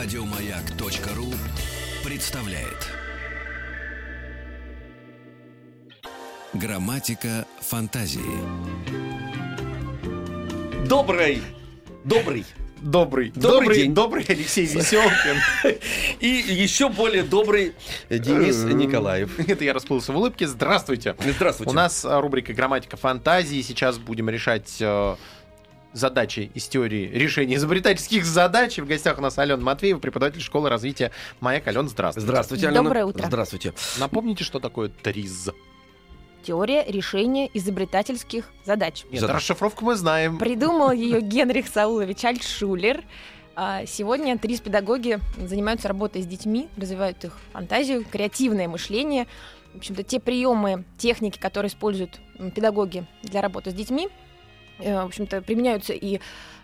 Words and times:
Радиомаяк.ру 0.00 1.26
представляет. 2.08 2.88
Грамматика 6.54 7.46
фантазии. 7.60 8.20
Добрый, 10.86 11.42
добрый, 12.04 12.44
Добрый, 12.80 13.32
Добрый 13.34 13.76
день. 13.76 13.94
добрый 13.94 14.24
Алексей 14.28 14.66
Веселкин. 14.66 15.78
и 16.20 16.28
еще 16.28 16.88
более 16.88 17.24
добрый 17.24 17.74
Денис 18.08 18.62
Николаев. 18.62 19.36
Это 19.48 19.64
я 19.64 19.72
расплылся 19.72 20.12
в 20.12 20.16
улыбке. 20.16 20.46
Здравствуйте. 20.46 21.16
Здравствуйте. 21.18 21.70
У 21.70 21.74
нас 21.74 22.04
а, 22.04 22.20
рубрика 22.20 22.52
«Грамматика 22.52 22.96
фантазии». 22.96 23.62
Сейчас 23.62 23.98
будем 23.98 24.30
решать 24.30 24.76
э, 24.80 25.16
задачи 25.98 26.50
из 26.54 26.66
теории 26.68 27.06
решения 27.12 27.56
изобретательских 27.56 28.24
задач. 28.24 28.78
И 28.78 28.80
в 28.80 28.86
гостях 28.86 29.18
у 29.18 29.20
нас 29.20 29.38
Алена 29.38 29.62
Матвеева, 29.62 29.98
преподаватель 29.98 30.40
школы 30.40 30.68
развития 30.68 31.10
«Маяк». 31.40 31.66
Алена, 31.66 31.88
здравствуйте. 31.88 32.26
Здравствуйте, 32.26 32.68
Алена. 32.68 32.82
Доброе 32.82 33.04
утро. 33.04 33.26
Здравствуйте. 33.26 33.74
Напомните, 33.98 34.44
что 34.44 34.60
такое 34.60 34.88
ТРИЗ? 34.88 35.50
Теория 36.42 36.84
решения 36.86 37.50
изобретательских 37.52 38.44
задач. 38.64 39.04
Нет, 39.10 39.20
Задач. 39.20 39.36
расшифровку 39.36 39.84
мы 39.84 39.96
знаем. 39.96 40.38
Придумал 40.38 40.92
ее 40.92 41.20
Генрих 41.20 41.66
Саулович 41.68 42.24
Альтшулер. 42.24 43.02
А 43.56 43.84
Сегодня 43.86 44.38
три 44.38 44.56
педагоги 44.56 45.18
занимаются 45.36 45.88
работой 45.88 46.22
с 46.22 46.26
детьми, 46.26 46.68
развивают 46.76 47.24
их 47.24 47.36
фантазию, 47.52 48.04
креативное 48.04 48.68
мышление. 48.68 49.26
В 49.74 49.78
общем-то, 49.78 50.04
те 50.04 50.20
приемы, 50.20 50.84
техники, 50.96 51.38
которые 51.38 51.68
используют 51.70 52.20
педагоги 52.54 53.04
для 53.24 53.42
работы 53.42 53.72
с 53.72 53.74
детьми, 53.74 54.08
в 54.78 55.04
общем-то, 55.06 55.42
применяются 55.42 55.92
и 55.92 56.20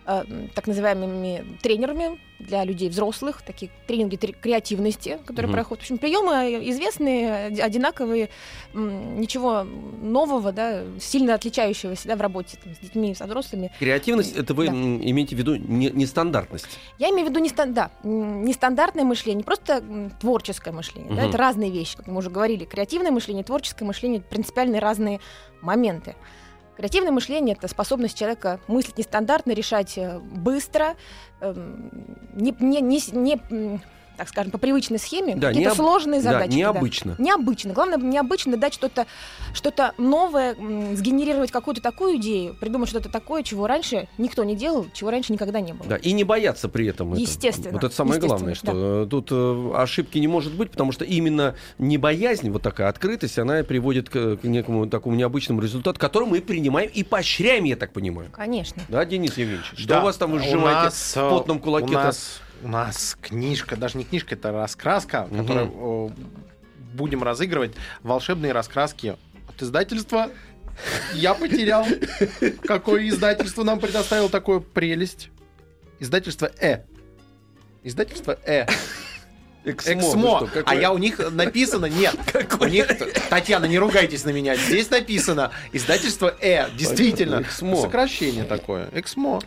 э, 0.06 0.22
так 0.54 0.66
называемыми 0.66 1.56
тренерами 1.62 2.20
для 2.38 2.62
людей 2.64 2.90
взрослых, 2.90 3.40
такие 3.40 3.70
тренинги 3.86 4.16
тре- 4.16 4.34
креативности, 4.34 5.18
которые 5.24 5.46
Мгм. 5.48 5.54
проходят. 5.54 5.80
В 5.80 5.84
общем, 5.84 5.96
приемы 5.98 6.60
известные, 6.68 7.46
од- 7.48 7.60
одинаковые, 7.60 8.28
ничего 8.74 9.62
нового, 10.02 10.52
да, 10.52 10.82
сильно 11.00 11.34
отличающегося 11.34 12.06
да, 12.08 12.16
в 12.16 12.20
работе 12.20 12.58
там, 12.62 12.74
с 12.74 12.78
детьми, 12.78 13.14
со 13.14 13.24
взрослыми. 13.24 13.72
Креативность, 13.78 14.36
это 14.36 14.52
вы 14.52 14.66
Да. 14.66 14.72
имеете 14.72 15.36
в 15.36 15.38
виду 15.38 15.54
не- 15.56 15.90
нестандартность. 15.90 16.66
Я 16.98 17.08
имею 17.10 17.26
в 17.26 17.30
виду 17.30 17.40
нестан- 17.40 17.72
да, 17.72 17.90
нестандартное 18.02 19.04
мышление, 19.04 19.38
не 19.38 19.42
просто 19.44 19.82
творческое 20.20 20.72
мышление. 20.72 21.14
Да, 21.14 21.22
Мгм. 21.22 21.28
это 21.30 21.38
разные 21.38 21.70
вещи, 21.70 21.96
как 21.96 22.06
мы 22.08 22.18
уже 22.18 22.30
говорили. 22.30 22.64
Креативное 22.66 23.10
мышление, 23.10 23.44
творческое 23.44 23.84
мышление— 23.86 24.20
принципиально 24.30 24.80
разные 24.80 25.20
моменты. 25.62 26.14
Креативное 26.76 27.12
мышление— 27.12 27.54
это 27.58 27.68
способность 27.68 28.18
человека 28.18 28.58
мыслить 28.66 28.98
нестандартно, 28.98 29.52
решать 29.52 29.96
э, 29.96 30.18
быстро, 30.18 30.96
эм, 31.40 31.90
не, 32.34 32.54
не, 32.58 32.80
не, 32.80 33.00
не, 33.12 33.80
так 34.16 34.28
скажем, 34.28 34.50
по 34.50 34.58
привычной 34.58 34.98
схеме, 34.98 35.34
Да, 35.36 35.48
какие-то 35.48 35.70
необ- 35.72 35.76
сложные 35.76 36.22
Да, 36.22 36.32
задачи. 36.32 36.52
необычно. 36.52 37.16
Необычно. 37.18 37.72
Главное, 37.72 37.98
необычно 37.98 38.56
дать 38.56 38.74
что-то 38.74 39.06
что 39.52 39.72
новое, 39.98 40.54
сгенерировать 40.94 41.50
какую-то 41.50 41.80
такую 41.80 42.16
идею, 42.16 42.54
придумать 42.54 42.88
что-то 42.88 43.08
такое, 43.08 43.42
чего 43.42 43.66
раньше 43.66 44.08
никто 44.18 44.44
не 44.44 44.56
делал, 44.56 44.86
чего 44.94 45.10
раньше 45.10 45.32
никогда 45.32 45.60
не 45.60 45.72
было. 45.72 45.88
Да, 45.88 45.96
и 45.96 46.12
не 46.12 46.24
бояться 46.24 46.68
при 46.68 46.86
этом. 46.86 47.14
Естественно, 47.14 47.72
Вот 47.72 47.84
это 47.84 47.94
самое 47.94 48.20
главное, 48.20 48.54
что 48.54 49.04
э, 49.04 49.06
тут 49.08 49.28
э, 49.30 49.70
ошибки 49.74 50.18
не 50.18 50.28
может 50.28 50.54
быть, 50.54 50.70
потому 50.70 50.92
что 50.92 51.04
именно 51.04 51.54
не 51.78 51.98
боязнь, 51.98 52.50
вот 52.50 52.62
такая 52.62 52.88
открытость, 52.88 53.38
она 53.38 53.62
приводит 53.62 54.08
к, 54.08 54.36
к 54.36 54.44
некому 54.44 54.86
такому 54.88 55.16
необычному 55.16 55.60
результату, 55.60 55.98
который 55.98 56.28
мы 56.28 56.40
принимаем 56.40 56.90
и 56.92 57.02
поощряем, 57.02 57.64
я 57.64 57.76
так 57.76 57.92
понимаю. 57.92 58.28
Конечно. 58.32 58.82
Да, 58.88 59.04
Денис 59.04 59.36
Евгеньевич? 59.36 59.72
Что 59.76 59.88
Да, 59.88 60.00
у 60.00 60.04
вас 60.04 60.16
там 60.16 60.32
вы 60.32 60.38
сжимаете 60.40 60.84
нас, 60.84 61.14
в 61.14 61.18
э, 61.18 61.30
потном 61.30 61.58
кулаке? 61.58 61.86
У 61.86 61.90
нас, 61.92 62.40
у 62.64 62.68
нас 62.68 63.16
книжка, 63.20 63.76
даже 63.76 63.98
не 63.98 64.04
книжка, 64.04 64.34
это 64.34 64.50
раскраска, 64.50 65.28
Мгм. 65.30 65.42
которую 65.46 66.12
будем 66.94 67.22
разыгрывать. 67.22 67.72
Волшебные 68.02 68.52
раскраски 68.52 69.16
от 69.48 69.62
издательства. 69.62 70.30
Я 71.12 71.34
потерял. 71.34 71.86
Какое 72.64 73.08
издательство 73.08 73.62
нам 73.62 73.78
предоставило 73.78 74.28
такую 74.28 74.60
прелесть? 74.60 75.30
Издательство 76.00 76.50
Э. 76.60 76.80
Издательство 77.84 78.38
Э. 78.44 78.66
Эксмо. 79.64 79.92
Эксмо. 79.94 80.38
вы 80.40 80.48
что, 80.48 80.62
а 80.66 80.74
я 80.74 80.92
у 80.92 80.98
них 80.98 81.18
написано, 81.32 81.86
нет. 81.86 82.14
У 82.60 82.64
них, 82.66 82.86
Татьяна, 83.30 83.64
не 83.64 83.78
ругайтесь 83.78 84.24
на 84.24 84.30
меня. 84.30 84.56
Здесь 84.56 84.90
написано 84.90 85.50
издательство 85.72 86.34
Э. 86.40 86.68
Действительно. 86.76 87.40
Эксмо. 87.40 87.76
Сокращение 87.76 88.44
такое. 88.44 88.88
Эксмо. 88.92 89.40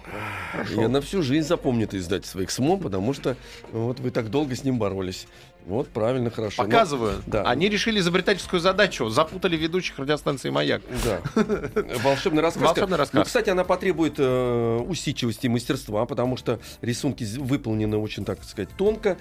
Я 0.75 0.87
на 0.87 1.01
всю 1.01 1.21
жизнь 1.21 1.47
запомню 1.47 1.85
это 1.85 1.97
издательство 1.97 2.43
Эксмо, 2.43 2.77
потому 2.77 3.13
что 3.13 3.35
вот 3.71 3.99
вы 3.99 4.11
так 4.11 4.29
долго 4.29 4.55
с 4.55 4.63
ним 4.63 4.79
боролись. 4.79 5.27
Вот, 5.67 5.89
правильно, 5.89 6.29
хорошо. 6.31 6.63
Но- 6.63 6.69
Показываю. 6.69 7.21
да. 7.25 7.43
Они 7.43 7.67
решили 7.67 7.99
изобретательскую 7.99 8.61
задачу. 8.61 9.09
Запутали 9.09 9.57
ведущих 9.57 9.99
радиостанции 9.99 10.49
«Маяк». 10.49 10.81
Да. 11.03 11.21
Волшебная 12.03 12.41
раскраска. 12.41 12.67
Волшебная 12.79 12.97
раскраска. 12.97 13.17
Ну, 13.17 13.23
кстати, 13.25 13.49
она 13.49 13.65
потребует 13.65 14.13
э, 14.17 14.77
усидчивости 14.87 15.47
и 15.47 15.49
мастерства, 15.49 16.05
потому 16.05 16.37
что 16.37 16.59
рисунки 16.81 17.25
выполнены 17.37 17.97
очень, 17.97 18.23
так 18.23 18.43
сказать, 18.45 18.69
тонко. 18.77 19.17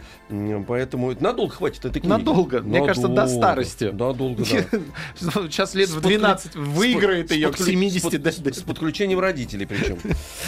Поэтому 0.68 1.10
это 1.10 1.24
надолго 1.24 1.52
хватит 1.52 1.84
этой 1.84 1.98
книги. 2.00 2.12
Надолго. 2.12 2.60
Мне 2.60 2.84
кажется, 2.86 3.08
до 3.08 3.26
старости. 3.26 3.84
Надолго, 3.84 4.44
да. 4.44 4.80
Сейчас 5.50 5.74
лет 5.74 5.88
в 5.88 5.98
подклю- 5.98 6.18
12 6.18 6.54
выиграет 6.54 7.32
ее 7.32 7.48
к 7.50 7.56
подклю- 7.56 7.64
70. 7.64 8.54
с 8.56 8.60
подключением 8.62 9.18
родителей 9.18 9.66
причем. 9.66 9.98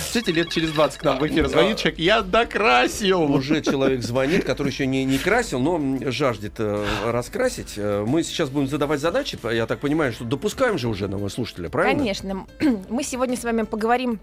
Кстати, 0.06 0.30
лет 0.30 0.48
через 0.50 0.70
20 0.70 1.00
к 1.00 1.02
нам 1.02 1.18
в 1.18 1.26
эфир 1.26 1.48
звонит 1.48 1.78
человек. 1.78 1.98
Я 1.98 2.22
докрасил. 2.22 3.22
Уже 3.22 3.62
человек 3.62 4.02
звонит, 4.02 4.44
который 4.44 4.68
еще 4.68 4.86
не, 4.86 5.18
красил, 5.18 5.58
но 5.58 5.87
жаждет 6.10 6.54
э, 6.58 6.86
раскрасить. 7.06 7.74
Э, 7.76 8.04
Мы 8.06 8.22
сейчас 8.22 8.50
будем 8.50 8.68
задавать 8.68 9.00
задачи. 9.00 9.38
Я 9.52 9.66
так 9.66 9.80
понимаю, 9.80 10.12
что 10.12 10.24
допускаем 10.24 10.78
же 10.78 10.88
уже 10.88 11.08
нового 11.08 11.28
слушателя, 11.28 11.68
правильно? 11.68 11.98
Конечно. 11.98 12.46
Мы 12.88 13.02
сегодня 13.02 13.36
с 13.36 13.44
вами 13.44 13.62
поговорим 13.62 14.20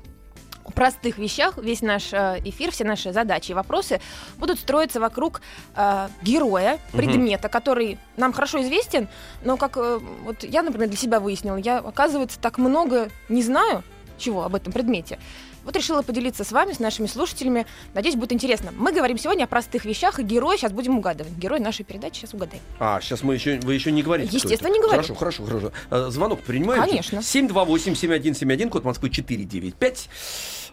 о 0.66 0.72
простых 0.72 1.18
вещах. 1.18 1.58
Весь 1.58 1.82
наш 1.82 2.12
э, 2.12 2.40
эфир, 2.44 2.72
все 2.72 2.84
наши 2.84 3.14
задачи 3.14 3.52
и 3.52 3.54
вопросы 3.54 4.02
будут 4.38 4.60
строиться 4.60 5.00
вокруг 5.00 5.42
э, 5.76 6.08
героя, 6.22 6.80
предмета, 6.92 7.50
который 7.50 7.98
нам 8.18 8.34
хорошо 8.34 8.62
известен, 8.64 9.08
но 9.44 9.58
как 9.58 9.78
э, 9.78 10.00
вот 10.24 10.44
я, 10.44 10.64
например, 10.64 10.90
для 10.90 10.98
себя 10.98 11.20
выяснила, 11.20 11.58
я, 11.58 11.78
оказывается, 11.78 12.40
так 12.40 12.58
много 12.58 13.10
не 13.30 13.44
знаю 13.44 13.84
чего 14.18 14.44
об 14.44 14.56
этом 14.56 14.74
предмете. 14.74 15.20
Вот 15.66 15.76
решила 15.76 16.04
поделиться 16.04 16.44
с 16.44 16.52
вами, 16.52 16.74
с 16.74 16.80
нашими 16.80 17.08
слушателями. 17.08 17.66
Надеюсь, 17.96 18.16
будет 18.16 18.32
интересно. 18.32 18.72
Мы 18.78 18.92
говорим 18.94 19.18
сегодня 19.18 19.46
о 19.46 19.48
простых 19.48 19.84
вещах, 19.84 20.20
и 20.20 20.24
героя 20.24 20.58
сейчас 20.58 20.72
будем 20.72 21.00
угадывать. 21.00 21.34
Герой 21.34 21.60
нашей 21.60 21.84
передачи 21.84 22.20
сейчас 22.20 22.36
угадаем. 22.36 22.62
А, 22.80 23.02
сейчас 23.02 23.24
мы 23.24 23.34
еще, 23.34 23.60
вы 23.62 23.74
еще 23.74 23.92
не 23.92 24.04
говорите. 24.04 24.30
Естественно, 24.32 24.72
не 24.72 24.80
говорю. 24.80 24.92
Хорошо, 25.02 25.16
хорошо, 25.16 25.46
хорошо. 25.46 25.72
А, 25.90 26.10
Звонок 26.12 26.42
принимаем? 26.42 26.84
Конечно. 26.84 27.18
728-7171, 27.18 28.70
код 28.70 28.84
Москвы 28.84 29.10
495. 29.10 30.10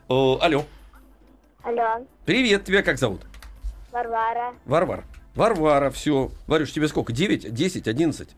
О, 0.09 0.39
алло. 0.43 0.67
Алло, 1.63 2.05
Привет, 2.27 2.65
тебя 2.65 2.83
как 2.83 2.99
зовут? 2.99 3.23
Варвара, 3.93 4.55
Варвар. 4.67 5.05
Варвара, 5.35 5.91
все. 5.91 6.31
Варюш, 6.47 6.71
тебе 6.73 6.89
сколько? 6.89 7.13
9, 7.13 7.55
10, 7.55 7.89
11? 7.89 8.29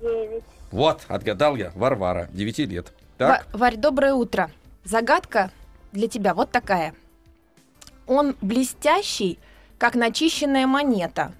9. 0.00 0.44
Вот, 0.70 1.00
отгадал 1.08 1.56
я. 1.56 1.72
Варвара, 1.74 2.28
9 2.32 2.58
лет. 2.58 2.92
Так, 3.18 3.46
Ва- 3.52 3.58
Варь, 3.58 3.76
доброе 3.76 4.14
утро. 4.14 4.50
Загадка 4.84 5.50
для 5.92 6.08
тебя 6.08 6.34
вот 6.34 6.50
такая. 6.50 6.94
Он 8.06 8.36
блестящий, 8.40 9.38
как 9.78 9.94
начищенная 9.94 10.66
монета, 10.66 11.32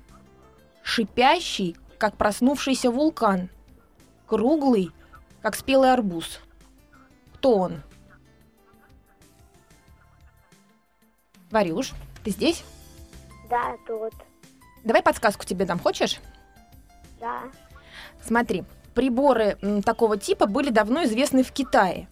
шипящий, 0.83 1.77
как 1.99 2.17
проснувшийся 2.17 2.91
вулкан, 2.91 3.49
круглый, 4.27 4.91
как 5.43 5.57
спелый 5.57 5.93
арбуз. 5.93 6.41
Кто 7.35 7.59
он? 7.59 7.83
Варюш, 11.51 11.93
ты 12.23 12.31
здесь? 12.31 12.63
Да, 13.49 13.77
тут. 13.87 14.15
Давай 14.85 15.03
подсказку 15.03 15.45
тебе 15.45 15.65
дам, 15.65 15.79
хочешь? 15.79 16.21
Да. 17.19 17.43
Смотри, 18.23 18.65
приборы 18.95 19.59
такого 19.85 20.17
типа 20.17 20.47
были 20.47 20.71
давно 20.71 21.05
известны 21.05 21.43
в 21.43 21.53
Китае, 21.53 22.09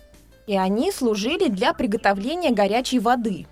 и 0.49 0.57
они 0.57 0.91
служили 0.91 1.49
для 1.49 1.75
приготовления 1.75 2.51
горячей 2.51 2.99
воды. 2.99 3.47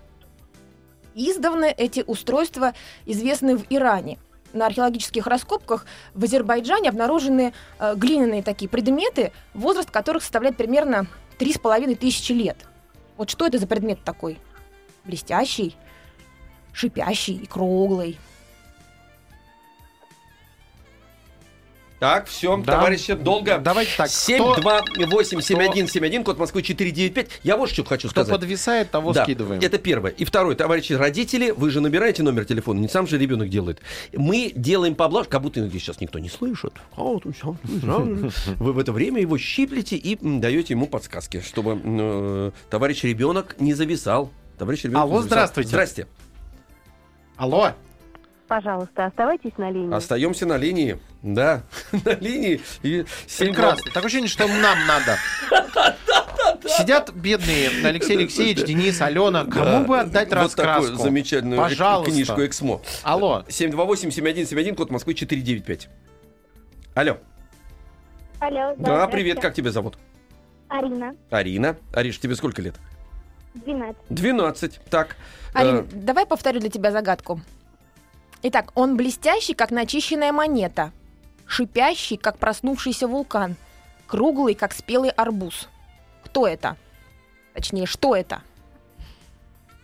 Издавна 1.13 1.65
эти 1.65 2.03
устройства 2.05 2.73
известны 3.05 3.55
в 3.55 3.65
Иране. 3.69 4.17
На 4.51 4.65
археологических 4.65 5.27
раскопках 5.27 5.85
в 6.15 6.23
Азербайджане 6.23 6.89
обнаружены 6.89 7.53
э, 7.79 7.95
глиняные 7.95 8.41
такие 8.41 8.67
предметы, 8.67 9.31
возраст 9.53 9.91
которых 9.91 10.23
составляет 10.23 10.57
примерно 10.57 11.05
3,5 11.37 11.95
тысячи 11.95 12.31
лет. 12.31 12.57
Вот 13.15 13.29
что 13.29 13.45
это 13.45 13.59
за 13.59 13.67
предмет 13.67 14.03
такой? 14.03 14.39
Блестящий, 15.05 15.75
шипящий 16.73 17.35
и 17.35 17.45
круглый. 17.45 18.17
Так, 21.99 22.27
все, 22.27 22.55
Да. 22.57 22.73
товарищи, 22.73 23.15
долго. 23.15 23.57
Давайте 23.57 23.89
так, 23.97 24.07
728-7171, 24.09 26.23
код 26.23 26.37
Москвы 26.37 26.61
495. 26.61 27.39
Я 27.41 27.57
вот 27.57 27.71
что 27.71 27.83
хочу 27.83 28.07
Кто 28.09 28.21
сказать. 28.21 28.39
подвисает, 28.39 28.91
того 28.91 29.13
Да, 29.13 29.23
скидываем. 29.23 29.59
Это 29.63 29.79
первое. 29.79 30.11
И 30.11 30.23
второе, 30.23 30.55
товарищи 30.55 30.93
родители, 30.93 31.49
вы 31.49 31.71
же 31.71 31.81
набираете 31.81 32.21
номер 32.21 32.45
телефона, 32.45 32.77
не 32.79 32.87
сам 32.87 33.07
же 33.07 33.17
ребенок 33.17 33.49
делает. 33.49 33.81
Мы 34.13 34.51
делаем 34.55 34.93
поблажку, 34.93 35.31
как 35.31 35.41
будто 35.41 35.67
здесь 35.67 35.81
сейчас 35.81 35.99
никто 35.99 36.19
не 36.19 36.29
слышит. 36.29 36.73
А 36.95 37.01
Вы 37.03 38.73
в 38.73 38.77
это 38.77 38.91
время 38.91 39.19
его 39.21 39.39
щиплете 39.39 39.95
и 39.95 40.19
даете 40.21 40.75
ему 40.75 40.85
подсказки, 40.85 41.41
чтобы 41.41 41.81
э, 41.83 42.51
товарищ 42.69 43.03
ребенок 43.03 43.55
не 43.59 43.73
зависал. 43.73 44.29
Товарищ 44.59 44.83
ребенок 44.83 45.01
Алло, 45.03 45.13
зависал. 45.15 45.27
здравствуйте. 45.27 45.69
Здрасте. 45.69 46.05
Алло. 47.37 47.71
Пожалуйста, 48.47 49.05
оставайтесь 49.05 49.51
на 49.57 49.69
линии. 49.69 49.93
Остаемся 49.93 50.45
на 50.45 50.57
линии. 50.57 50.99
Да, 51.21 51.63
на 51.91 52.15
линии. 52.15 52.61
И 52.81 53.05
Прекрасно. 53.37 53.83
Такое 53.91 54.05
ощущение, 54.05 54.29
что 54.29 54.47
нам 54.47 54.77
надо. 54.87 55.17
Сидят 56.65 57.13
бедные 57.13 57.69
Алексей 57.83 58.17
Алексеевич, 58.17 58.63
Денис, 58.65 59.01
Алена. 59.01 59.43
Кому 59.45 59.65
Да. 59.65 59.79
бы 59.83 59.99
отдать 59.99 60.29
вот 60.29 60.35
раскраску? 60.35 60.83
такую 60.91 61.03
замечательную 61.03 61.57
Пожалуйста. 61.61 62.11
книжку 62.11 62.45
«Эксмо». 62.45 62.81
Алло. 63.03 63.43
728-7171, 63.49 64.75
код 64.75 64.89
Москвы 64.91 65.13
495. 65.13 65.89
Алло. 66.95 67.17
Алло, 68.39 68.75
Да, 68.77 69.07
привет, 69.07 69.39
как 69.41 69.53
тебя 69.55 69.71
зовут? 69.71 69.97
Арина, 70.69 71.15
Арина. 71.29 71.77
Ариш, 71.93 72.19
тебе 72.19 72.35
сколько 72.35 72.61
лет? 72.61 72.75
12. 73.55 73.95
12. 74.09 74.79
Так. 74.89 75.15
Арин, 75.53 75.77
э, 75.77 75.83
давай 75.93 76.25
повторю 76.25 76.59
для 76.59 76.69
тебя 76.69 76.91
загадку. 76.91 77.41
Итак, 78.49 78.71
он 78.75 78.95
блестящий, 78.95 79.53
как 79.53 79.71
начищенная 79.71 80.31
монета, 80.31 80.93
шипящий, 81.45 82.15
как 82.15 82.37
проснувшийся 82.37 83.05
вулкан, 83.05 83.57
круглый, 84.07 84.55
как 84.55 84.71
спелый 84.71 85.09
арбуз. 85.09 85.67
Кто 86.23 86.47
это? 86.47 86.77
Точнее, 87.53 87.85
что 87.85 88.15
это? 88.15 88.41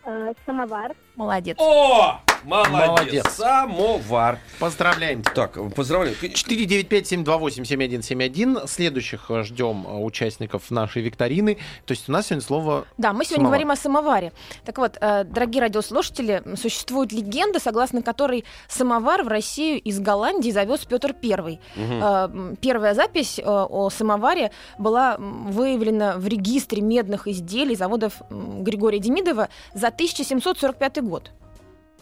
Э, 0.06 0.32
самовар. 0.46 0.96
Молодец. 1.14 1.58
О! 1.60 2.22
Молодец. 2.44 2.72
Молодец. 2.72 3.26
Самовар. 3.32 4.38
Поздравляем. 4.58 5.22
Так, 5.22 5.56
поздравляю. 5.74 6.14
495-728-7171. 6.20 8.66
Следующих 8.68 9.30
э, 9.30 9.42
ждем 9.44 9.86
э, 9.86 9.96
участников 10.04 10.70
нашей 10.70 11.00
викторины. 11.02 11.56
То 11.86 11.92
есть 11.92 12.08
у 12.08 12.12
нас 12.12 12.26
сегодня 12.26 12.44
слово... 12.44 12.84
Да, 12.98 13.12
мы 13.12 13.24
сегодня 13.24 13.44
Самовар. 13.44 13.50
говорим 13.52 13.70
о 13.70 13.76
самоваре. 13.76 14.32
Так 14.64 14.78
вот, 14.78 14.98
э, 15.00 15.22
дорогие 15.24 15.62
радиослушатели, 15.62 16.42
существует 16.56 17.12
легенда, 17.12 17.60
согласно 17.60 18.02
которой 18.02 18.44
самовар 18.68 19.22
в 19.22 19.28
Россию 19.28 19.80
из 19.80 20.00
Голландии 20.00 20.50
завез 20.50 20.80
Петр. 20.84 21.14
Э, 21.14 21.56
м, 21.76 22.56
Первая 22.60 22.94
запись 22.94 23.38
о 23.44 23.88
самоваре 23.90 24.50
была 24.78 25.16
выявлена 25.18 26.16
в 26.16 26.26
регистре 26.26 26.82
медных 26.82 27.28
изделий 27.28 27.76
заводов 27.76 28.14
Григория 28.30 28.98
Демидова 28.98 29.48
за 29.74 29.88
1745 29.88 31.00
год. 31.02 31.30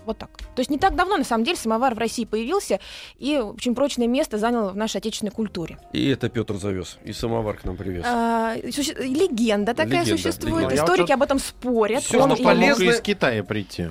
Вот 0.05 0.19
так. 0.19 0.31
То 0.37 0.61
есть 0.61 0.71
не 0.71 0.79
так 0.79 0.97
давно, 0.97 1.17
на 1.17 1.25
самом 1.25 1.45
деле, 1.45 1.57
самовар 1.57 1.95
в 1.95 1.99
России 1.99 2.25
появился 2.25 2.81
и 3.19 3.37
очень 3.39 3.75
прочное 3.75 4.09
место 4.09 4.37
занял 4.39 4.71
в 4.71 4.77
нашей 4.77 4.97
отечественной 4.99 5.31
культуре. 5.33 5.79
И 5.93 6.09
это 6.09 6.29
Петр 6.29 6.57
завез. 6.57 6.99
И 7.05 7.13
самовар 7.13 7.57
к 7.57 7.65
нам 7.65 7.77
привез. 7.77 8.05
А, 8.07 8.57
суще- 8.73 8.95
Легенда 8.99 9.75
такая 9.75 10.03
Легенда, 10.03 10.23
существует. 10.23 10.55
легенда. 10.57 10.75
Вот 10.77 10.85
Историки 10.85 11.03
тут- 11.07 11.11
об 11.13 11.23
этом 11.23 11.39
спорят. 11.39 12.03
Он 12.15 12.35
что 12.35 12.45
полезно- 12.45 12.83
из 12.91 13.01
Китая 13.01 13.45
прийти. 13.45 13.91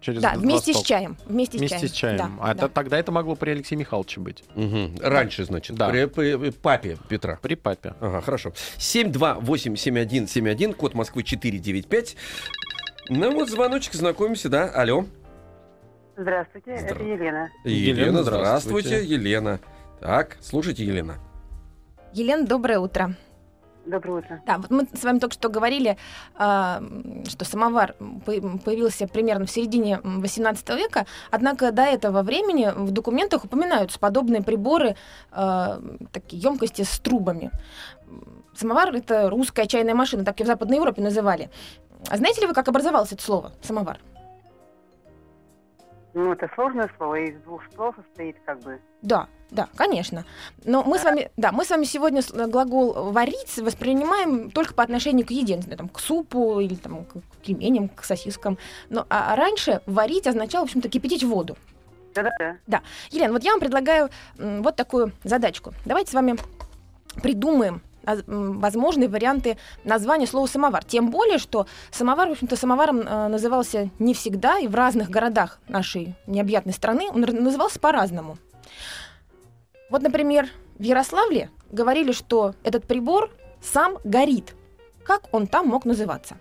Через 0.00 0.22
Да, 0.22 0.34
вместе 0.36 0.72
с 0.74 0.82
чаем. 0.82 1.16
Вместе, 1.26 1.58
Вместе 1.58 1.88
с 1.88 1.90
чаем. 1.90 2.18
Да, 2.18 2.30
а 2.40 2.46
да. 2.54 2.66
это- 2.66 2.68
тогда 2.68 2.98
это 3.00 3.10
могло 3.10 3.34
при 3.34 3.50
Алексее 3.50 3.76
Михайловиче 3.76 4.20
быть. 4.20 4.44
Мгм. 4.54 4.94
Раньше, 5.00 5.44
значит. 5.44 5.74
Да. 5.74 5.88
При, 5.88 6.04
при 6.06 6.50
папе 6.50 6.96
Петра. 7.08 7.40
При 7.42 7.56
папе. 7.56 7.94
Ага, 8.00 8.20
хорошо. 8.20 8.52
728-7171, 8.78 10.72
код 10.74 10.94
Москвы 10.94 11.24
495. 11.24 12.16
Ну 13.10 13.32
вот 13.34 13.48
звоночек, 13.48 13.94
знакомимся, 13.94 14.48
да? 14.48 14.66
Алло. 14.70 15.04
Здравствуйте, 16.22 16.72
Здра- 16.72 16.94
это 16.96 17.02
Елена. 17.04 17.50
Елена, 17.62 17.98
Елена, 18.00 18.22
здравствуйте. 18.24 18.88
здравствуйте. 18.88 19.14
Елена. 19.14 19.60
Так, 20.00 20.36
слушайте, 20.40 20.84
Елена. 20.84 21.14
Елена, 22.12 22.44
доброе 22.44 22.80
утро. 22.80 23.14
Доброе 23.86 24.18
утро. 24.18 24.42
Да, 24.44 24.58
вот 24.58 24.68
мы 24.70 24.88
с 24.92 25.04
вами 25.04 25.20
только 25.20 25.34
что 25.34 25.48
говорили, 25.48 25.96
а, 26.34 26.82
что 27.28 27.44
самовар 27.44 27.94
по- 28.26 28.58
появился 28.58 29.06
примерно 29.06 29.46
в 29.46 29.50
середине 29.50 30.00
м, 30.02 30.20
18 30.20 30.74
века, 30.76 31.06
однако 31.30 31.70
до 31.70 31.82
этого 31.82 32.22
времени 32.22 32.68
в 32.74 32.90
документах 32.90 33.44
упоминаются 33.44 34.00
подобные 34.00 34.42
приборы, 34.42 34.96
а, 35.30 35.80
такие 36.12 36.42
емкости 36.42 36.82
с 36.82 36.98
трубами. 36.98 37.52
Самовар— 38.56 38.92
это 38.94 39.30
русская 39.30 39.66
чайная 39.66 39.94
машина, 39.94 40.24
так 40.24 40.40
и 40.40 40.44
в 40.44 40.46
Западной 40.48 40.78
Европе 40.78 41.00
называли. 41.00 41.48
А 42.08 42.16
знаете 42.16 42.40
ли 42.40 42.48
вы, 42.48 42.54
как 42.54 42.66
образовалось 42.68 43.12
это 43.12 43.22
слово 43.22 43.52
«самовар»? 43.62 44.00
Ну, 46.18 46.32
это 46.32 46.50
сложное 46.56 46.90
слово, 46.96 47.14
из 47.20 47.40
двух 47.42 47.62
слов 47.76 47.94
состоит 47.94 48.34
как 48.44 48.58
бы. 48.62 48.80
Да, 49.02 49.28
да, 49.52 49.68
конечно. 49.76 50.24
Но 50.64 50.82
мы 50.82 50.98
с 50.98 51.04
вами, 51.04 51.30
да, 51.36 51.52
мы 51.52 51.64
с 51.64 51.70
вами 51.70 51.84
сегодня 51.84 52.22
с- 52.22 52.32
глагол 52.32 53.12
варить 53.12 53.56
воспринимаем 53.58 54.50
только 54.50 54.74
по 54.74 54.82
отношению 54.82 55.24
к 55.24 55.30
еде, 55.30 55.60
там, 55.76 55.88
к 55.88 56.00
супу 56.00 56.58
или 56.58 56.74
там, 56.74 57.04
к 57.04 57.22
пельменям, 57.44 57.88
к 57.88 58.02
сосискам. 58.02 58.58
Но 58.90 59.06
а, 59.08 59.36
раньше 59.36 59.80
варить 59.86 60.26
означало, 60.26 60.62
в 60.62 60.64
общем-то, 60.64 60.88
кипятить 60.88 61.22
воду. 61.22 61.56
Да-да-да. 62.16 62.82
Елена, 63.12 63.32
вот 63.32 63.44
я 63.44 63.52
вам 63.52 63.60
предлагаю 63.60 64.10
вот 64.38 64.74
такую 64.74 65.12
задачку. 65.22 65.72
Давайте 65.84 66.10
с 66.10 66.14
вами 66.14 66.36
придумаем 67.22 67.80
возможные 68.26 69.08
варианты 69.08 69.56
названия 69.84 70.26
слова 70.26 70.46
самовар. 70.46 70.84
Тем 70.84 71.10
более, 71.10 71.38
что 71.38 71.66
самовар, 71.90 72.28
в 72.28 72.32
общем-то, 72.32 72.56
самоваром 72.56 73.00
э, 73.00 73.28
назывался 73.28 73.90
не 73.98 74.14
всегда, 74.14 74.58
и 74.58 74.66
в 74.66 74.74
разных 74.74 75.10
городах 75.10 75.60
нашей 75.68 76.14
необъятной 76.26 76.72
страны 76.72 77.08
он 77.10 77.20
назывался 77.20 77.80
по-разному. 77.80 78.38
Вот, 79.90 80.02
например, 80.02 80.48
в 80.78 80.82
Ярославле 80.82 81.50
говорили, 81.70 82.12
что 82.12 82.54
этот 82.62 82.86
прибор 82.86 83.30
сам 83.60 83.98
горит. 84.04 84.54
Как 85.04 85.22
он 85.32 85.46
там 85.46 85.66
мог 85.66 85.84
называться? 85.84 86.36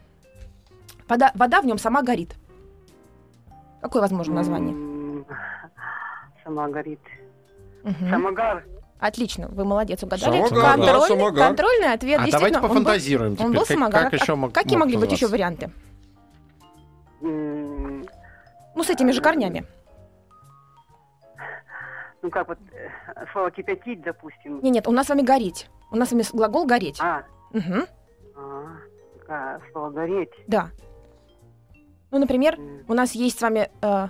Вода, 1.07 1.31
вода 1.35 1.61
в 1.61 1.65
нем 1.65 1.77
сама 1.77 2.01
горит. 2.01 2.35
Какое 3.81 4.01
возможно 4.01 4.35
название? 4.35 5.25
Сама 6.43 6.67
горит. 6.67 6.99
Мгм. 7.83 8.09
Самогар. 8.09 8.65
Отлично, 8.99 9.47
вы 9.49 9.63
молодец, 9.63 10.01
угадали. 10.03 10.37
Самогар, 10.47 10.51
да, 10.63 10.71
контрольный, 10.73 11.07
самогар. 11.07 11.47
контрольный 11.47 11.93
ответ. 11.93 12.19
А 12.19 12.25
давайте 12.25 12.31
действительно, 12.31 12.57
он 12.57 12.61
был- 12.61 12.69
пофантазируем 12.69 13.31
Он 13.31 13.37
теперь. 13.37 13.49
был 13.51 13.59
Как- 13.59 13.67
самогар. 13.67 14.03
как 14.09 14.13
еще 14.21 14.35
мог- 14.35 14.53
какие 14.53 14.75
мог 14.77 14.85
могли 14.85 14.97
быть 14.97 15.11
еще 15.11 15.27
варианты? 15.27 15.69
Ну, 17.21 18.83
с 18.83 18.89
этими 18.89 19.11
же 19.11 19.21
корнями. 19.21 19.65
Ну, 22.21 22.29
как 22.31 22.47
вот 22.47 22.57
слово 23.31 23.51
кипятить, 23.51 24.01
допустим. 24.01 24.55
Нет, 24.61 24.73
нет, 24.73 24.87
у 24.87 24.91
нас 24.91 25.05
с 25.05 25.09
вами 25.09 25.21
гореть. 25.21 25.69
У 25.91 25.95
нас 25.95 26.09
с 26.09 26.11
вами 26.11 26.23
глагол 26.33 26.65
гореть. 26.65 26.99
А, 26.99 27.23
Мгм, 27.53 27.85
а, 28.35 28.65
а, 29.29 29.59
слово 29.71 29.89
гореть. 29.91 30.31
да. 30.47 30.69
Ну, 32.11 32.19
например, 32.19 32.57
у 32.87 32.93
нас 32.93 33.11
есть 33.13 33.37
с 33.37 33.41
вами... 33.41 33.69
э, 33.81 34.07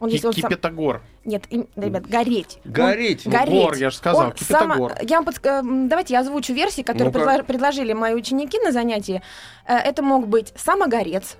он 0.00 0.10
Ки- 0.10 0.18
сам- 0.18 0.32
Кипятогор. 0.32 1.02
Нет, 1.24 1.44
им- 1.50 1.68
ребят, 1.76 2.06
гореть. 2.06 2.58
Он- 2.64 2.72
Гореть. 2.72 3.22
Ну, 3.24 3.30
Гореть. 3.32 3.48
гор, 3.62 3.74
я 3.76 3.90
же 3.90 3.96
сказал, 3.96 4.26
он 4.26 4.32
кипятогор. 4.32 4.92
само- 4.92 5.08
Я 5.08 5.16
вам 5.20 5.24
подск- 5.28 5.46
м, 5.48 5.88
Давайте 5.88 6.14
я 6.14 6.20
озвучу 6.20 6.52
версии, 6.52 6.82
которые 6.82 7.12
Ну-ка. 7.12 7.18
предло- 7.18 7.42
предложили 7.44 7.92
мои 7.94 8.14
ученики 8.14 8.58
на 8.60 8.72
занятии. 8.72 9.22
Э, 9.66 9.76
Это 9.78 10.02
мог 10.02 10.26
быть 10.28 10.52
самогорец, 10.56 11.36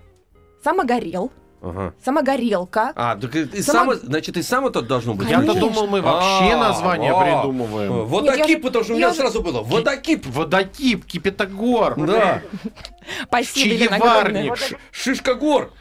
самогорел, 0.64 1.30
Ага. 1.62 1.94
самогорелка. 2.04 2.92
А, 2.96 3.16
так 3.16 3.34
и, 3.36 3.62
само, 3.62 3.94
значит, 3.94 4.36
и 4.36 4.42
само 4.42 4.68
это 4.68 4.82
должно 4.82 5.14
быть. 5.14 5.28
Я-то 5.28 5.54
думал, 5.54 5.86
мы 5.86 6.00
вообще 6.02 6.52
А, 6.54 6.56
название 6.68 7.12
а. 7.12 7.22
придумываем. 7.42 8.06
Водокип, 8.06 8.46
Нет, 8.48 8.62
потому 8.62 8.84
что 8.84 8.94
у 8.94 8.96
меня 8.96 9.12
сразу 9.14 9.42
было. 9.42 9.62
Водокип. 9.62 10.26
Водокип, 10.26 11.04
кипятогор. 11.04 11.94
Да. 12.06 12.42
Спасибо. 13.28 13.86
Чаеварник. 13.88 14.54
Шишкогор. 14.90 15.72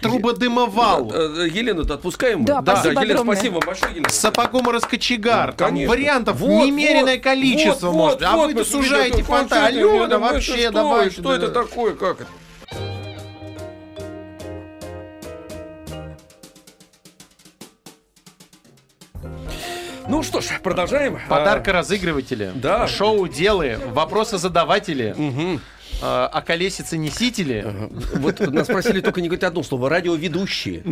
Трубодымовал. 0.00 1.12
Елену-то 1.46 1.94
отпускаем? 1.94 2.44
Да, 2.44 2.62
спасибо 2.62 3.02
Елена, 3.02 3.22
спасибо 3.22 3.54
вам 3.54 3.62
большое, 3.66 3.92
Елена. 3.92 4.08
Сапогом 4.08 4.68
раскочегар. 4.68 5.52
Там 5.52 5.74
вариантов 5.86 6.40
немереное 6.40 7.18
количество 7.18 7.92
может. 7.92 8.22
а 8.22 8.36
вы 8.36 8.64
сужаете 8.64 9.22
фантазию. 9.22 10.04
Алена, 10.04 10.06
что, 10.06 10.18
вообще, 10.18 10.70
давай. 10.70 11.10
Что 11.10 11.34
это 11.34 11.48
такое? 11.48 11.94
Как 11.94 12.20
это? 12.20 12.30
Ну 20.08 20.22
что 20.22 20.40
ж, 20.40 20.60
продолжаем. 20.62 21.18
Подарка 21.28 21.72
разыгрыватели. 21.72 22.52
Да. 22.54 22.86
Шоу 22.86 23.26
делы. 23.28 23.78
Вопросы 23.92 24.38
задаватели. 24.38 25.14
А, 25.16 25.20
мгм. 25.20 25.60
э, 26.02 26.28
околесицы-несители. 26.32 27.64
Ага. 27.66 27.88
Вот 28.16 28.40
нас 28.40 28.66
спросили 28.66 29.00
только 29.00 29.20
не 29.20 29.28
говорить 29.28 29.44
одно 29.44 29.62
слово. 29.62 29.88
Радиоведущие. 29.88 30.82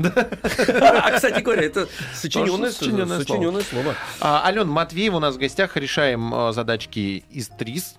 А, 0.80 1.10
кстати 1.12 1.40
говоря, 1.40 1.62
это 1.62 1.88
сочиненное 2.14 2.70
сочиненное 2.70 3.06
слово. 3.06 3.20
сочиненное 3.24 3.62
слово. 3.62 3.94
А, 4.20 4.42
Ален 4.46 4.68
Матвеев 4.68 5.14
у 5.14 5.20
нас 5.20 5.34
в 5.34 5.38
гостях. 5.38 5.76
Решаем 5.76 6.52
задачки 6.52 7.24
из 7.30 7.48
ТРИС. 7.48 7.96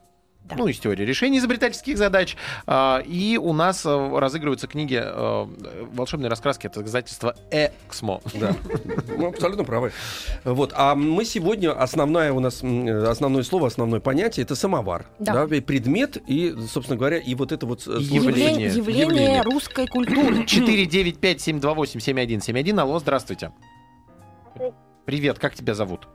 Да. 0.55 0.63
Ну, 0.63 0.67
из 0.67 0.79
теории 0.79 1.03
решения 1.03 1.38
изобретательских 1.39 1.98
задач. 1.98 2.36
А, 2.65 3.01
и 3.05 3.38
у 3.38 3.53
нас 3.53 3.86
э, 3.86 4.17
разыгрываются 4.19 4.67
книги 4.67 5.00
э, 5.01 5.45
«Волшебные 5.93 6.29
раскраски» 6.29 6.67
от 6.67 6.77
издательства 6.77 7.36
«Эксмо». 7.51 8.22
Да, 8.33 8.55
мы 9.17 9.27
абсолютно 9.27 9.63
правы. 9.63 9.91
Вот, 10.43 10.74
а 10.75 10.95
мы 10.95 11.25
сегодня 11.25 11.72
основное 11.72 12.31
у 12.33 12.39
нас 12.39 12.63
основное 12.63 13.43
слово, 13.43 13.67
основное 13.67 14.00
понятие 14.00 14.43
это 14.43 14.55
самовар, 14.55 15.05
Да. 15.19 15.45
и 15.45 15.62
предмет 15.62 16.17
и, 16.27 16.55
собственно 16.67 16.98
говоря, 16.98 17.17
и 17.17 17.36
вот 17.36 17.51
это 17.51 17.65
вот 17.65 17.86
э, 17.88 17.91
явление. 18.00 18.67
Явление, 18.67 19.01
явление 19.03 19.41
русской 19.41 19.88
культуры. 19.88 20.43
495-728-7171. 20.45 22.79
Алло, 22.79 23.00
здравствуйте. 23.00 23.51
Привет, 25.05 25.39
как 25.39 25.53
тебя 25.53 25.74
зовут? 25.74 26.07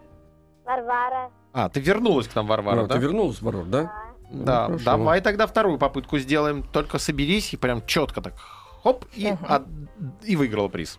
Варвара. 0.65 1.31
А, 1.53 1.69
ты 1.69 1.81
вернулась 1.81 2.27
к 2.29 2.35
нам, 2.35 2.47
Варвара, 2.47 2.85
А, 2.85 2.87
да? 2.87 2.95
Ты 2.95 3.01
вернулся, 3.01 3.45
Варвар, 3.45 3.65
да? 3.67 3.93
Да, 4.31 4.69
Ну, 4.69 4.79
давай 4.79 5.21
тогда 5.21 5.47
вторую 5.47 5.79
попытку 5.79 6.19
сделаем. 6.19 6.63
Только 6.63 6.99
соберись 6.99 7.53
и 7.55 7.57
прям 7.57 7.85
четко 7.87 8.21
так 8.21 8.35
хоп, 8.83 9.05
и, 9.15 9.33
Мгм. 9.33 9.47
от- 9.49 9.67
и 10.23 10.37
выиграла 10.37 10.69
приз. 10.69 10.99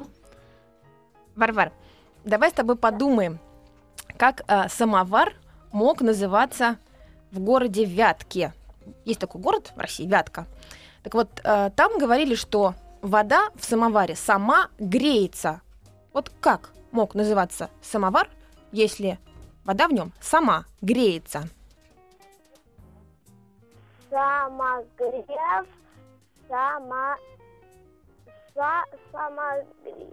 Варвар, 1.35 1.71
давай 2.25 2.49
с 2.49 2.53
тобой 2.53 2.75
подумаем, 2.75 3.39
как 4.17 4.41
э, 4.47 4.67
самовар 4.69 5.33
мог 5.71 6.01
называться 6.01 6.77
в 7.31 7.39
городе 7.39 7.85
Вятке. 7.85 8.53
Есть 9.05 9.19
такой 9.19 9.39
город 9.41 9.71
в 9.75 9.79
России, 9.79 10.07
Вятка. 10.07 10.47
Так 11.03 11.13
вот, 11.13 11.29
э, 11.43 11.69
там 11.75 11.97
говорили, 11.99 12.35
что 12.35 12.73
вода 13.01 13.49
в 13.55 13.63
самоваре 13.63 14.15
сама 14.15 14.69
греется. 14.79 15.61
Вот 16.13 16.31
как 16.41 16.71
мог 16.91 17.13
называться 17.15 17.69
самовар, 17.81 18.27
если 18.71 19.19
вода 19.63 19.87
в 19.87 19.93
нем 19.93 20.11
сама 20.19 20.65
греется? 20.81 21.47
Самогрев. 24.09 25.65
Сама... 26.47 27.15
Са... 28.53 28.83
Самогрей. 29.11 30.07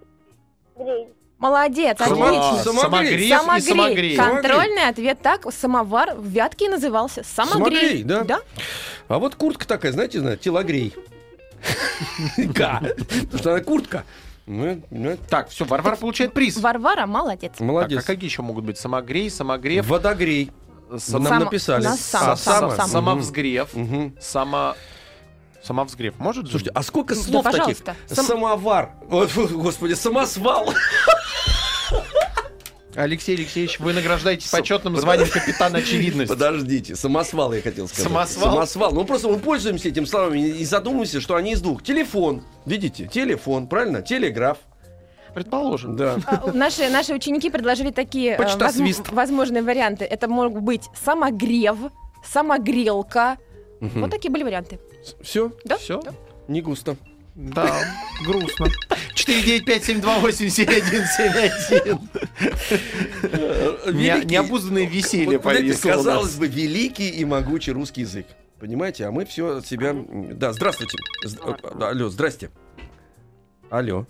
Грей. 0.77 1.09
Молодец, 1.39 1.99
Сама- 1.99 2.29
отлично. 2.29 2.73
Самогрей. 2.73 2.81
Самогрев 2.81 3.21
и 3.21 3.29
Самогрей. 3.29 4.17
самогрей. 4.17 4.17
Контрольный 4.17 4.89
ответ 4.89 5.19
так. 5.21 5.53
Самовар 5.53 6.15
в 6.15 6.27
Вятке 6.27 6.69
назывался. 6.71 7.23
Самогрей. 7.25 7.79
Самогрей, 7.81 8.03
да? 8.05 8.25
Да. 8.25 8.41
А 9.09 9.19
вот 9.19 9.35
куртка 9.35 9.67
такая, 9.67 9.93
знаете, 9.93 10.21
знаете, 10.21 10.45
телогрей. 10.45 10.95
Потому 12.47 13.39
что 13.39 13.53
она 13.53 13.61
куртка. 13.61 14.05
Ну, 14.47 14.81
ну, 14.91 15.17
Так, 15.29 15.49
все, 15.49 15.65
Варвара 15.65 15.97
получает 15.97 16.33
приз. 16.33 16.57
Варвара 16.57 17.07
молодец. 17.07 17.53
Так, 17.59 17.61
Молодец. 17.67 18.05
а 18.05 18.07
какие 18.07 18.31
еще 18.31 18.43
могут 18.43 18.65
быть? 18.65 18.79
Самогрей, 18.79 19.29
самогрев, 19.29 19.87
Водогрей. 19.89 20.53
Сам- 20.99 21.23
Нам 21.23 21.39
написали. 21.45 21.85
нас 21.85 22.01
само- 22.01 22.33
А, 22.33 22.37
само. 22.37 22.71
само. 22.77 22.89
самовзгрев, 22.89 23.71
само... 24.21 24.75
Самовзгрев 25.63 26.15
может? 26.19 26.49
Слушайте, 26.49 26.71
а 26.75 26.83
сколько 26.85 27.15
Да, 27.17 27.21
слов 27.21 27.45
таких? 27.45 27.79
Сам- 28.07 28.25
Самовар. 28.27 28.91
Господи, 29.09 29.95
самосвал. 29.95 30.73
Алексей 32.95 33.37
Алексеевич, 33.37 33.79
вы 33.79 33.93
награждаетесь 33.93 34.49
почетным 34.49 34.97
званием 34.97 35.29
капитана 35.29 35.79
очевидности. 35.79 36.33
Подождите, 36.33 36.97
самосвал 36.97 37.53
я 37.53 37.61
хотел 37.61 37.89
сказать. 37.89 38.05
Самосвал? 38.05 38.53
Самосвал. 38.55 38.93
Ну 38.93 39.05
просто 39.05 39.29
мы 39.29 39.39
пользуемся 39.39 39.89
этим 39.89 40.07
словами 40.07 40.39
и 40.49 40.65
задумываемся, 40.65 41.21
что 41.21 41.35
они 41.35 41.53
из 41.53 41.61
двух. 41.61 41.83
Телефон. 41.83 42.43
Видите? 42.65 43.07
Телефон, 43.13 43.67
правильно? 43.67 44.01
Телеграф. 44.01 44.59
Предположим. 45.37 45.97
Да. 45.97 46.17
А, 46.27 46.51
Наши, 46.55 46.89
наши 46.89 47.13
ученики 47.15 47.51
предложили 47.51 47.91
такие 47.91 48.37
э, 48.39 48.43
возм- 48.43 49.15
возможные 49.15 49.63
варианты. 49.63 50.05
Это 50.07 50.29
могут 50.29 50.63
быть 50.63 50.89
самогрев, 51.05 51.77
самогрелка. 52.25 53.37
Вот 53.81 54.11
такие 54.11 54.31
были 54.33 54.45
варианты. 54.45 54.79
Все? 55.21 55.53
Да? 55.65 55.77
Все? 55.77 56.01
Да. 56.01 56.13
Не 56.49 56.63
густо. 56.63 56.97
Да, 57.35 57.71
грустно. 58.25 58.69
495-728-7171. 59.15 61.99
Не- 63.93 64.25
Необузданное 64.25 64.87
веселье 64.87 65.37
Вот, 65.39 65.43
повисло 65.43 65.91
казалось 65.91 66.29
нас. 66.31 66.39
бы, 66.39 66.47
великий 66.47 67.11
и 67.11 67.25
могучий 67.27 67.73
русский 67.73 68.01
язык. 68.03 68.27
Понимаете? 68.59 69.05
А 69.07 69.11
мы 69.11 69.27
все 69.27 69.59
от 69.59 69.67
себя... 69.67 69.95
Да, 70.33 70.55
здравствуйте. 70.55 70.97
Э, 71.45 71.55
Алло, 71.85 72.09
здрасте. 72.09 72.49
Алло. 73.69 74.07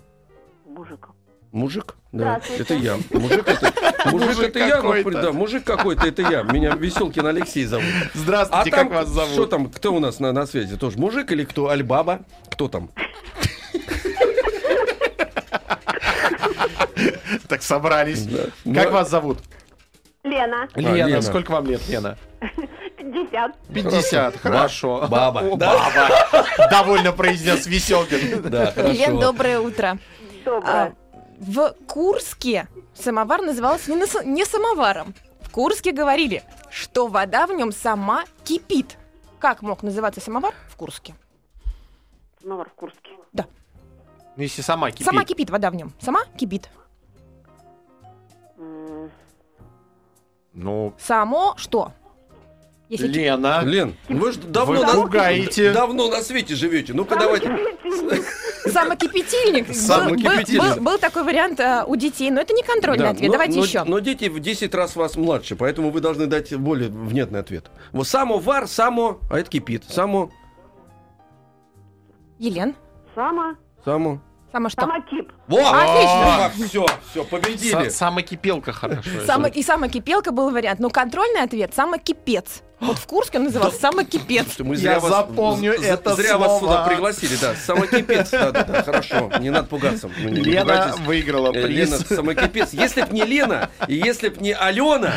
Мужик. 0.65 1.09
Мужик? 1.57 1.95
Да, 2.13 2.39
это 2.59 2.75
я. 2.75 2.99
Мужик 3.11 3.49
это, 3.49 3.73
мужик 4.11 4.29
Мужик 4.29 4.49
это 4.49 4.59
я, 4.59 4.83
да, 5.23 5.33
мужик 5.33 5.65
какой-то, 5.65 6.07
это 6.07 6.21
я. 6.21 6.43
Меня 6.43 6.75
Веселкин 6.75 7.27
Алексей 7.27 7.65
зовут. 7.65 7.87
А 8.15 8.19
Здравствуйте, 8.19 8.71
там, 8.71 8.89
как 8.89 8.99
вас 8.99 9.09
зовут? 9.09 9.33
что 9.33 9.47
там, 9.47 9.71
кто 9.71 9.95
у 9.95 9.99
нас 9.99 10.21
на, 10.21 10.33
на 10.33 10.45
связи? 10.47 10.77
Тоже 10.77 10.99
мужик 10.99 11.33
или 11.33 11.45
кто? 11.45 11.71
Альбаба? 11.71 12.21
Кто 12.51 12.69
там? 12.69 12.91
Так 17.49 17.63
собрались. 17.63 18.27
Да. 18.27 18.73
Как 18.75 18.93
вас 18.93 19.09
зовут? 19.09 19.39
Лена. 20.25 20.69
А, 20.75 20.81
Лена. 20.81 20.95
Лена. 20.95 21.23
Сколько 21.23 21.53
вам 21.53 21.67
лет, 21.67 21.81
Лена? 21.89 22.19
50. 22.99 23.53
50. 23.73 24.37
Хорошо. 24.41 25.07
Баба. 25.09 25.41
О, 25.41 25.57
Да. 25.57 25.73
баба. 25.73 26.69
Довольно 26.71 27.13
произнес 27.13 27.67
Веселкин. 27.67 28.43
Да, 28.51 28.73
хорошо. 28.73 29.21
доброе 29.21 29.61
утро. 29.61 29.99
Доброе. 30.45 30.95
В 31.39 31.73
Курске 31.87 32.67
самовар 32.95 33.43
назывался 33.43 33.91
не, 33.93 33.97
на- 33.97 34.25
не 34.25 34.45
самоваром. 34.45 35.15
В 35.43 35.51
Курске 35.51 35.93
говорили, 35.93 36.43
что 36.71 37.07
вода 37.09 37.47
в 37.47 37.53
нем 37.53 37.73
сама 37.73 38.25
кипит. 38.45 38.97
Как 39.39 39.63
мог 39.63 39.83
называться 39.83 40.21
самовар 40.21 40.55
в 40.71 40.77
Курске? 40.77 41.15
Самовар 42.43 42.69
в 42.71 42.75
Курске. 42.75 43.11
Ну, 43.33 44.43
Если 44.43 44.61
сама 44.61 44.91
кипит. 44.91 45.07
Сама 45.07 45.25
кипит 45.25 45.49
вода 45.51 45.71
в 45.71 45.75
нем. 45.75 45.93
Сама 45.99 46.25
кипит. 46.37 46.69
Ну, 50.53 50.95
Само 50.99 51.55
что? 51.57 51.93
Если 52.89 53.09
Лена. 53.09 53.63
Лен, 53.65 53.97
вы 54.09 54.31
же 54.33 54.39
давно, 54.39 54.81
Вы 54.81 54.87
на, 54.87 55.73
давно 55.73 56.09
на 56.09 56.23
свете 56.23 56.55
живете. 56.55 56.93
Ну-ка 56.93 57.17
давайте. 57.17 57.49
Самокипятильник. 58.67 59.69
Самокипятильник. 59.75 60.61
Был, 60.63 60.75
был- 60.77 60.83
был 60.83 60.99
такой 60.99 61.25
вариант 61.25 61.59
а, 61.59 61.85
у 61.85 61.97
детей, 61.97 62.31
но 62.31 62.41
это 62.41 62.55
не 62.55 62.63
контрольный 62.63 63.05
Да, 63.05 63.11
ответ. 63.11 63.27
но- 63.29 63.33
Давайте 63.33 63.59
но, 63.59 63.65
еще. 63.65 63.83
Но 63.85 63.99
дети 63.99 64.27
в 64.29 64.39
10 64.39 64.73
раз 64.75 64.95
вас 64.95 65.17
младше, 65.17 65.57
поэтому 65.57 65.91
вы 65.91 66.01
должны 66.01 66.27
дать 66.27 66.55
более 66.55 66.89
внятный 66.89 67.41
ответ. 67.41 67.67
Вот 67.93 68.07
самовар, 68.07 68.69
само, 68.69 69.19
а 69.31 69.39
это 69.41 69.51
кипит. 69.51 69.83
Само, 69.89 70.31
Елен, 72.39 72.75
Сама. 73.15 73.57
само. 73.85 74.21
само 74.53 74.69
что? 74.69 74.83
Самокип. 74.83 75.33
Во! 75.49 75.59
Отлично. 75.59 76.67
Все, 76.69 76.87
все, 77.11 77.25
победили. 77.25 77.75
Са- 77.87 77.91
Самокипелка 77.91 78.73
хорошо. 78.73 79.09
Само- 79.27 79.47
и 79.49 79.63
самокипелка 79.63 80.33
был 80.33 80.51
вариант. 80.51 80.81
Но 80.81 80.91
контрольный 80.91 81.43
ответ 81.43 81.75
самокипец. 81.75 82.63
Вот 82.79 82.99
в 82.99 83.07
Курске 83.07 83.39
он 83.39 83.45
назывался 83.45 83.81
самокипец. 83.81 84.59
Мы 84.59 84.75
Я 84.75 84.81
зря 84.81 85.01
вас- 85.01 85.11
запомню 85.11 85.79
з- 85.79 85.83
это 85.83 86.15
Зря 86.15 86.37
вас 86.37 86.59
слово. 86.59 86.75
сюда 86.75 86.85
пригласили, 86.89 87.37
да. 87.41 87.55
Самокипец, 87.55 88.31
да, 88.31 88.53
да, 88.53 88.65
да, 88.65 88.83
хорошо. 88.83 89.31
Не 89.41 89.49
надо 89.49 89.67
пугаться. 89.67 90.11
Ну, 90.23 90.29
не- 90.29 90.41
не 90.41 90.43
Лена 90.43 90.75
пугайтесь. 90.75 91.01
выиграла 91.07 91.53
Э, 91.55 91.63
приз. 91.65 91.89
Лена 91.91 91.97
самокипец. 91.99 92.75
Если 92.75 93.01
б 93.03 93.09
не 93.13 93.25
Лена, 93.25 93.71
и 93.89 93.95
если 93.95 94.29
б 94.29 94.37
не 94.41 94.53
Алена, 94.53 95.15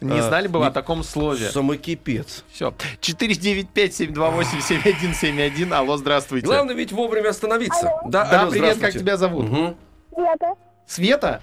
Не 0.00 0.20
а, 0.20 0.22
знали 0.22 0.48
бы 0.48 0.58
вы 0.58 0.64
не- 0.64 0.70
о 0.70 0.72
таком 0.72 1.04
слове. 1.04 1.50
самокипец. 1.50 2.44
Все. 2.50 2.72
495-728-7171. 3.02 5.72
Алло, 5.72 5.96
здравствуйте. 5.96 6.46
Главное 6.46 6.74
ведь 6.74 6.92
вовремя 6.92 7.30
остановиться. 7.30 7.90
Да, 8.06 8.24
Да, 8.24 8.42
алло, 8.42 8.50
привет, 8.50 8.78
как 8.78 8.92
тебя 8.92 9.16
зовут? 9.16 9.48
Мгм. 9.50 9.76
Света. 10.14 10.54
Света? 10.86 11.42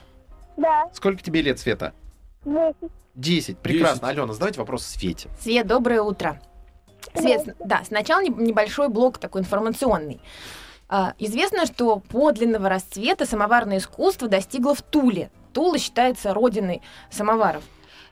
Да. 0.57 0.83
Сколько 0.93 1.23
тебе 1.23 1.41
лет, 1.41 1.59
Света? 1.59 1.93
10. 2.45 2.75
10. 3.19 3.57
Прекрасно. 3.59 4.07
Алена, 4.07 4.33
задавайте 4.33 4.59
вопрос 4.59 4.85
Свете. 4.85 5.29
Свет, 5.41 5.67
доброе 5.67 6.01
утро. 6.01 6.41
Свет, 7.13 7.55
да, 7.59 7.81
сначала 7.85 8.21
не- 8.21 8.29
небольшой 8.29 8.87
блок 8.89 9.17
такой 9.17 9.41
информационный. 9.41 10.21
А, 10.87 11.13
известно, 11.19 11.65
что 11.65 11.97
подлинного 11.99 12.69
расцвета 12.69 13.25
самоварное 13.25 13.77
искусство 13.77 14.27
достигло 14.27 14.73
в 14.73 14.81
Туле. 14.81 15.31
Тула 15.53 15.77
считается 15.77 16.33
родиной 16.33 16.81
самоваров. 17.11 17.63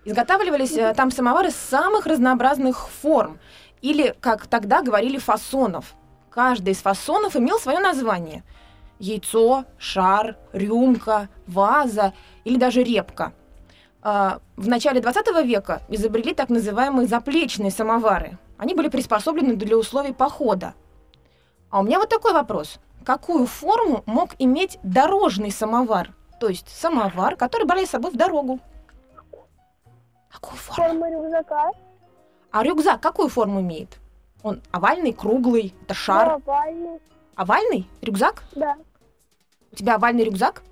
Изготавливались 0.06 0.74
э, 0.74 0.94
там 0.94 1.12
самовары 1.12 1.52
самых 1.52 2.06
разнообразных 2.06 2.90
форм, 2.90 3.40
или, 3.82 4.16
как 4.20 4.48
тогда 4.48 4.82
говорили, 4.82 5.18
фасонов. 5.18 5.96
Каждый 6.30 6.74
из 6.74 6.78
фасонов 6.78 7.36
имел 7.36 7.60
свое 7.60 7.80
название. 7.80 8.44
Яйцо, 9.00 9.66
шар, 9.78 10.38
рюмка, 10.54 11.30
ваза 11.46 12.14
или 12.44 12.58
даже 12.58 12.84
репка. 12.84 13.34
А, 14.02 14.40
В 14.56 14.68
начале 14.68 15.02
20 15.02 15.28
века 15.46 15.82
изобрели 15.90 16.34
так 16.34 16.50
называемые 16.50 17.08
заплечные 17.08 17.72
самовары. 17.72 18.38
Они 18.58 18.74
были 18.74 18.90
приспособлены 18.90 19.56
для 19.56 19.78
условий 19.78 20.14
похода. 20.14 20.74
А 21.70 21.80
у 21.80 21.84
меня 21.84 22.00
вот 22.00 22.10
такой 22.10 22.34
вопрос. 22.34 22.80
Какую 23.06 23.46
форму 23.46 24.04
мог 24.06 24.32
иметь 24.40 24.80
дорожный 24.84 25.52
самовар? 25.52 26.14
То 26.40 26.48
есть 26.50 26.70
самовар, 26.70 27.36
который 27.36 27.66
брали 27.66 27.86
с 27.86 27.90
собой 27.90 28.12
в 28.12 28.16
дорогу. 28.16 28.60
Какую 30.32 30.58
форму? 30.58 30.90
Форма 30.90 31.10
рюкзака. 31.12 31.72
А 32.52 32.64
рюкзак 32.64 33.02
какую 33.02 33.30
форму 33.30 33.62
имеет? 33.62 33.98
Он 34.44 34.62
овальный, 34.72 35.14
круглый, 35.14 35.74
это 35.82 35.94
шар. 35.94 36.34
Овальный. 36.34 37.00
Овальный 37.36 37.88
рюкзак? 38.02 38.44
Да. 38.56 38.76
У 39.72 39.76
тебя 39.76 39.96
овальный 39.96 40.24
рюкзак? 40.24 40.64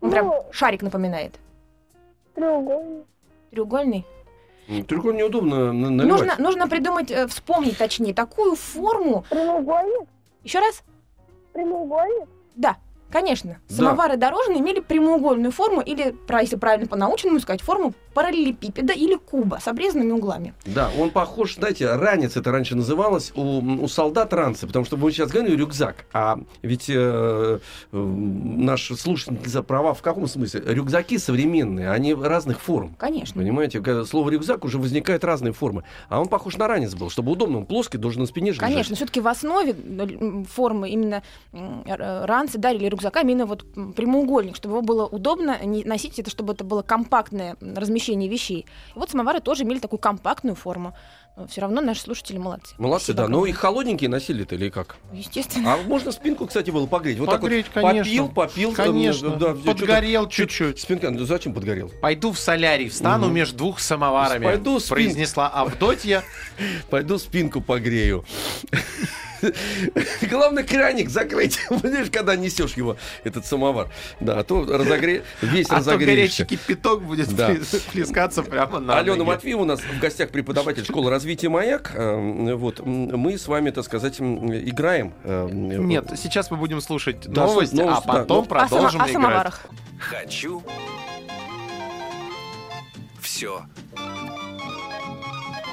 Он 0.00 0.10
прям 0.10 0.26
Ну. 0.26 0.44
шарик 0.52 0.82
напоминает. 0.82 1.38
Треугольный. 2.40 3.04
Треугольный. 3.50 4.06
Только 4.88 5.08
неудобно 5.12 5.72
на- 5.72 5.90
наливать. 5.90 6.20
Нужно, 6.20 6.34
нужно 6.38 6.68
придумать, 6.68 7.10
э, 7.10 7.26
вспомнить 7.26 7.76
точнее, 7.76 8.14
такую 8.14 8.54
форму. 8.54 9.24
Прямоугольник. 9.28 10.08
Еще 10.42 10.60
раз? 10.60 10.82
Прямоугольник. 11.52 12.28
Да, 12.54 12.78
конечно. 13.10 13.58
Да. 13.68 13.74
Самовары 13.76 14.16
дорожные 14.16 14.60
имели 14.60 14.80
прямоугольную 14.80 15.52
форму, 15.52 15.80
или, 15.80 16.14
если 16.40 16.56
правильно 16.56 16.86
по-научному 16.86 17.40
сказать, 17.40 17.60
форму 17.62 17.92
параллелепипеда 18.14 18.92
или 18.92 19.14
куба 19.14 19.58
с 19.62 19.68
обрезанными 19.68 20.10
углами. 20.12 20.52
Да, 20.66 20.90
он 20.98 21.10
похож, 21.10 21.54
знаете, 21.54 21.94
ранец 21.94 22.36
это 22.36 22.50
раньше 22.50 22.74
называлось, 22.74 23.32
у, 23.36 23.60
у 23.84 23.88
солдат 23.88 24.32
ранцы, 24.32 24.66
потому 24.66 24.84
что 24.84 24.96
мы 24.96 25.12
сейчас 25.12 25.30
говорим 25.30 25.56
рюкзак, 25.56 26.06
а 26.12 26.38
ведь 26.62 26.90
э, 26.90 27.60
э, 27.92 27.96
наш 27.96 28.88
слушатель 28.98 29.38
за 29.46 29.62
права 29.62 29.94
в 29.94 30.02
каком 30.02 30.26
смысле? 30.26 30.62
Рюкзаки 30.66 31.18
современные, 31.18 31.90
они 31.90 32.14
разных 32.14 32.60
форм. 32.60 32.94
Конечно. 32.98 33.40
Понимаете, 33.40 33.80
слово 34.04 34.30
рюкзак 34.30 34.64
уже 34.64 34.78
возникают 34.78 35.22
разные 35.24 35.52
формы. 35.52 35.84
А 36.08 36.20
он 36.20 36.28
похож 36.28 36.56
на 36.56 36.66
ранец 36.66 36.94
был, 36.94 37.10
чтобы 37.10 37.32
удобно, 37.32 37.58
он 37.58 37.66
плоский, 37.66 37.98
должен 37.98 38.22
на 38.22 38.26
спине 38.26 38.50
лежать. 38.50 38.60
Конечно, 38.60 38.96
все-таки 38.96 39.20
в 39.20 39.28
основе 39.28 39.74
формы 40.52 40.90
именно 40.90 41.22
м, 41.52 41.84
р- 41.86 42.26
ранца, 42.26 42.58
да, 42.58 42.72
или 42.72 42.86
рюкзака 43.00 43.20
именно 43.22 43.46
вот 43.46 43.64
прямоугольник, 43.94 44.56
чтобы 44.56 44.74
его 44.76 44.82
было 44.82 45.06
удобно 45.06 45.58
носить, 45.84 46.18
это 46.18 46.30
чтобы 46.30 46.52
это 46.52 46.64
было 46.64 46.82
компактное 46.82 47.56
размещение 47.60 48.28
вещей. 48.28 48.66
И 48.94 48.98
вот 48.98 49.10
самовары 49.10 49.40
тоже 49.40 49.62
имели 49.64 49.78
такую 49.78 49.98
компактную 49.98 50.54
форму. 50.54 50.94
Все 51.48 51.62
равно 51.62 51.80
наши 51.80 52.02
слушатели 52.02 52.36
молодцы. 52.36 52.74
Молодцы, 52.76 53.04
Спасибо 53.12 53.22
да. 53.22 53.28
Ну 53.28 53.38
и 53.38 53.50
огромное. 53.50 53.54
холодненькие 53.60 54.10
носили-то 54.10 54.56
или 54.56 54.68
как? 54.68 54.96
Естественно. 55.12 55.74
А 55.74 55.76
можно 55.78 56.12
спинку, 56.12 56.46
кстати, 56.46 56.70
было 56.70 56.86
погреть? 56.86 57.18
Вот 57.18 57.30
Погреть, 57.30 57.66
так 57.72 57.82
вот 57.82 57.90
конечно. 57.92 58.10
попил, 58.10 58.28
попил. 58.28 58.74
там, 58.74 58.86
Конечно. 58.86 59.30
да, 59.36 59.46
чё-то- 59.54 59.64
Подгорел 59.64 60.28
чуть-чуть. 60.28 60.78
Спинка, 60.80 61.08
ну 61.10 61.24
зачем 61.24 61.54
подгорел? 61.54 61.90
Пойду 62.02 62.32
в 62.32 62.38
солярий, 62.38 62.88
встану 62.90 63.26
Мгм. 63.26 63.34
между 63.36 63.56
двух 63.56 63.80
самоварами. 63.80 64.44
Пойду 64.44 64.76
спин- 64.78 64.88
произнесла 64.90 65.48
Авдотья. 65.48 66.24
Пойду 66.90 67.16
спинку 67.18 67.62
погрею. 67.62 68.24
Главное, 70.28 70.62
краник 70.64 71.08
закрыть. 71.10 71.58
Понимаешь, 71.68 72.08
когда 72.12 72.36
несешь 72.36 72.74
его, 72.74 72.96
этот 73.24 73.46
самовар. 73.46 73.88
Да, 74.20 74.38
а 74.38 74.44
то 74.44 74.64
разогре... 74.64 75.24
весь 75.42 75.66
А 75.66 75.70
то 75.70 75.76
разогреешься. 75.76 76.44
горячий 76.44 76.56
кипяток 76.56 77.02
будет 77.02 77.34
Да. 77.34 77.50
плес- 77.50 77.82
плескаться 77.92 78.42
прямо 78.42 78.78
на 78.80 78.98
Алена 78.98 79.16
ноги. 79.16 79.26
Матвеева 79.28 79.62
у 79.62 79.64
нас 79.64 79.80
в 79.80 79.98
гостях 80.00 80.30
преподаватель 80.30 80.84
школы 80.84 81.10
развития 81.10 81.48
«Маяк». 81.48 81.92
Э, 81.94 82.54
Вот, 82.54 82.80
мы 82.84 83.38
с 83.38 83.46
вами, 83.48 83.70
так 83.70 83.84
сказать, 83.84 84.20
играем. 84.20 85.14
э, 85.24 85.48
Нет, 85.50 86.06
сейчас 86.16 86.50
мы 86.50 86.56
будем 86.56 86.80
слушать 86.80 87.20
Да, 87.26 87.46
новости, 87.46 87.74
новости, 87.74 88.02
а 88.04 88.12
да, 88.12 88.18
потом 88.20 88.38
О, 88.38 88.46
само- 88.46 88.48
продолжим 88.68 89.00
о 89.00 89.04
играть. 89.04 89.12
самоварах. 89.12 89.60
Хочу 89.98 90.62
все 93.20 93.62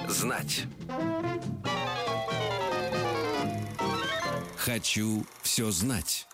знать. 0.07 0.63
Хочу 4.67 5.25
все 5.43 5.71
знать. 5.71 6.27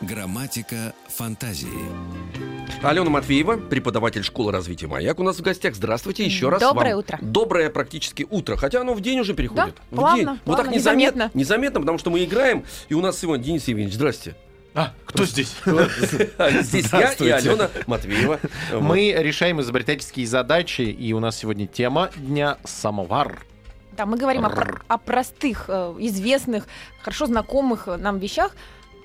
Грамматика 0.00 0.94
фантазии. 1.08 1.68
Алена 2.82 3.10
Матвеева, 3.10 3.58
преподаватель 3.58 4.22
школы 4.24 4.50
развития 4.50 4.86
«Маяк» 4.86 5.18
у 5.18 5.22
нас 5.22 5.36
в 5.36 5.42
гостях. 5.42 5.74
Здравствуйте 5.74 6.24
еще 6.24 6.48
раз. 6.48 6.58
Доброе 6.62 6.94
вам. 6.94 7.00
утро. 7.00 7.18
Доброе 7.20 7.68
практически 7.68 8.26
утро. 8.30 8.56
Хотя 8.56 8.80
оно 8.80 8.94
в 8.94 9.02
день 9.02 9.20
уже 9.20 9.34
переходит. 9.34 9.74
Да, 9.74 9.82
В 9.90 9.96
плавно, 9.96 10.16
день. 10.16 10.26
Вот 10.26 10.38
плавно, 10.44 10.64
так 10.64 10.74
незаметно. 10.74 11.04
незаметно. 11.16 11.38
Незаметно, 11.38 11.80
потому 11.80 11.98
что 11.98 12.08
мы 12.08 12.24
играем. 12.24 12.64
И 12.88 12.94
у 12.94 13.02
нас 13.02 13.18
сегодня 13.18 13.44
Денис 13.44 13.68
Евгеньевич, 13.68 13.94
здрасте. 13.96 14.36
А, 14.72 14.94
кто 15.04 15.26
здесь? 15.26 15.54
Здесь 16.62 16.86
я 16.92 17.12
и. 17.12 17.28
Алена 17.28 17.68
Матвеева. 17.86 18.40
Мы 18.80 19.12
решаем 19.18 19.60
изобретательские 19.60 20.26
задачи, 20.26 20.82
и 20.82 21.12
у 21.12 21.18
нас 21.18 21.36
сегодня 21.36 21.66
тема 21.66 22.08
дня 22.16 22.56
самовар. 22.64 23.44
Да, 23.96 24.06
мы 24.06 24.16
говорим 24.16 24.46
о, 24.46 24.52
о 24.86 24.96
простых, 24.98 25.64
э, 25.68 25.94
известных, 25.98 26.66
хорошо 27.02 27.26
знакомых 27.26 27.86
нам 27.86 28.18
вещах, 28.18 28.54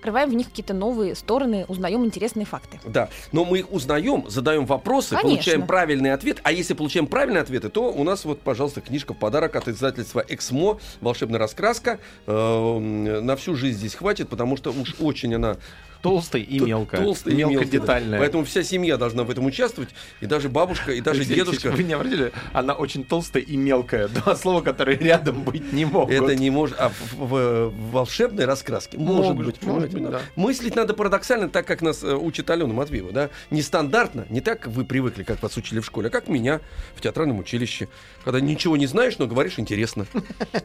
открываем 0.06 0.30
в 0.30 0.34
них 0.36 0.50
какие-то 0.50 0.76
новые 0.76 1.15
стороны, 1.15 1.65
узнаем 1.68 2.06
интересные 2.06 2.46
факты. 2.46 2.80
Да, 2.86 3.10
но 3.32 3.44
мы 3.44 3.60
их 3.60 3.72
узнаем, 3.72 4.30
задаем 4.30 4.68
вопросы, 4.68 5.15
Конечно. 5.15 5.30
получаем 5.30 5.65
правильный 5.65 6.13
ответ. 6.13 6.41
А 6.44 6.52
если 6.52 6.76
получаем 6.76 7.08
правильные 7.08 7.41
ответы, 7.41 7.70
то 7.70 7.91
у 7.91 8.04
нас 8.04 8.24
вот, 8.24 8.39
пожалуйста, 8.41 8.82
книжка 8.82 9.15
в 9.15 9.18
подарок 9.18 9.56
от 9.56 9.68
издательства 9.68 10.24
«Эксмо», 10.28 10.78
«Волшебная 11.02 11.39
раскраска». 11.39 12.00
Э, 12.28 12.80
На 12.80 13.36
всю 13.36 13.56
жизнь 13.56 13.80
здесь 13.80 13.96
хватит, 13.96 14.30
потому 14.30 14.58
что 14.58 14.70
уж 14.72 14.96
очень 15.00 15.34
она 15.34 15.58
Толстый 16.06 16.41
и 16.44 16.60
т- 16.60 16.65
мелко. 16.65 16.98
толстая 16.98 17.34
и 17.34 17.38
мелкая, 17.38 17.58
да. 17.58 17.63
Мелкодетальная. 17.63 18.20
Поэтому 18.20 18.46
вся 18.46 18.62
семья 18.62 18.98
должна 18.98 19.24
в 19.24 19.32
этом 19.32 19.46
участвовать, 19.46 19.89
и 20.22 20.28
даже 20.28 20.50
бабушка, 20.50 20.91
и 20.91 21.02
даже 21.02 21.26
дедушка. 21.26 21.72
Вы 21.72 21.82
не 21.84 21.94
обратили? 21.94 22.32
Она 22.54 22.74
очень 22.74 23.04
толстая 23.04 23.41
и 23.41 23.58
мелкая. 23.58 24.08
Два 24.08 24.36
слова, 24.36 24.62
которые 24.62 24.98
рядом 25.00 25.44
быть 25.44 25.74
не 25.74 25.86
могут. 25.86 26.13
Это 26.13 26.36
не 26.36 26.52
может, 26.52 26.76
а 26.80 26.91
в, 27.12 27.74
волшебной 27.91 28.46
раскраске 28.46 28.98
может 29.00 29.36
быть. 29.36 29.62
может 29.63 29.91
понимаете, 29.91 29.98
быть, 29.98 30.10
да. 30.12 30.22
Мыслить 30.36 30.76
надо 30.76 30.94
парадоксально, 30.94 31.50
так 31.50 31.65
как 31.65 31.82
нас 31.82 32.04
э, 32.04 32.13
учит 32.13 32.50
Алена 32.50 32.72
Матвеева, 32.74 33.12
да, 33.12 33.30
нестандартно, 33.50 34.28
не 34.30 34.41
так 34.41 34.60
как 34.60 34.72
вы 34.72 34.86
привыкли, 34.86 35.24
как 35.24 35.41
вас 35.41 35.58
учили 35.58 35.80
в 35.80 35.86
школе, 35.86 36.08
а 36.08 36.12
как 36.12 36.28
меня 36.28 36.62
в 36.96 37.02
театральном 37.02 37.39
училище, 37.39 37.88
когда 38.24 38.39
ничего 38.39 38.78
не 38.78 38.86
знаешь, 38.86 39.18
но 39.18 39.26
говоришь 39.28 39.58
интересно. 39.58 40.06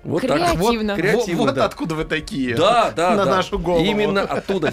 Вот 0.05 0.22
так. 0.26 0.59
Креативно. 0.96 1.44
Вот, 1.44 1.59
откуда 1.59 1.94
вы 1.94 2.05
такие. 2.05 2.55
Да, 2.57 2.90
да, 2.90 3.16
На 3.16 3.24
да. 3.24 3.37
нашу 3.37 3.59
голову. 3.59 3.85
Именно 3.85 4.22
оттуда. 4.22 4.72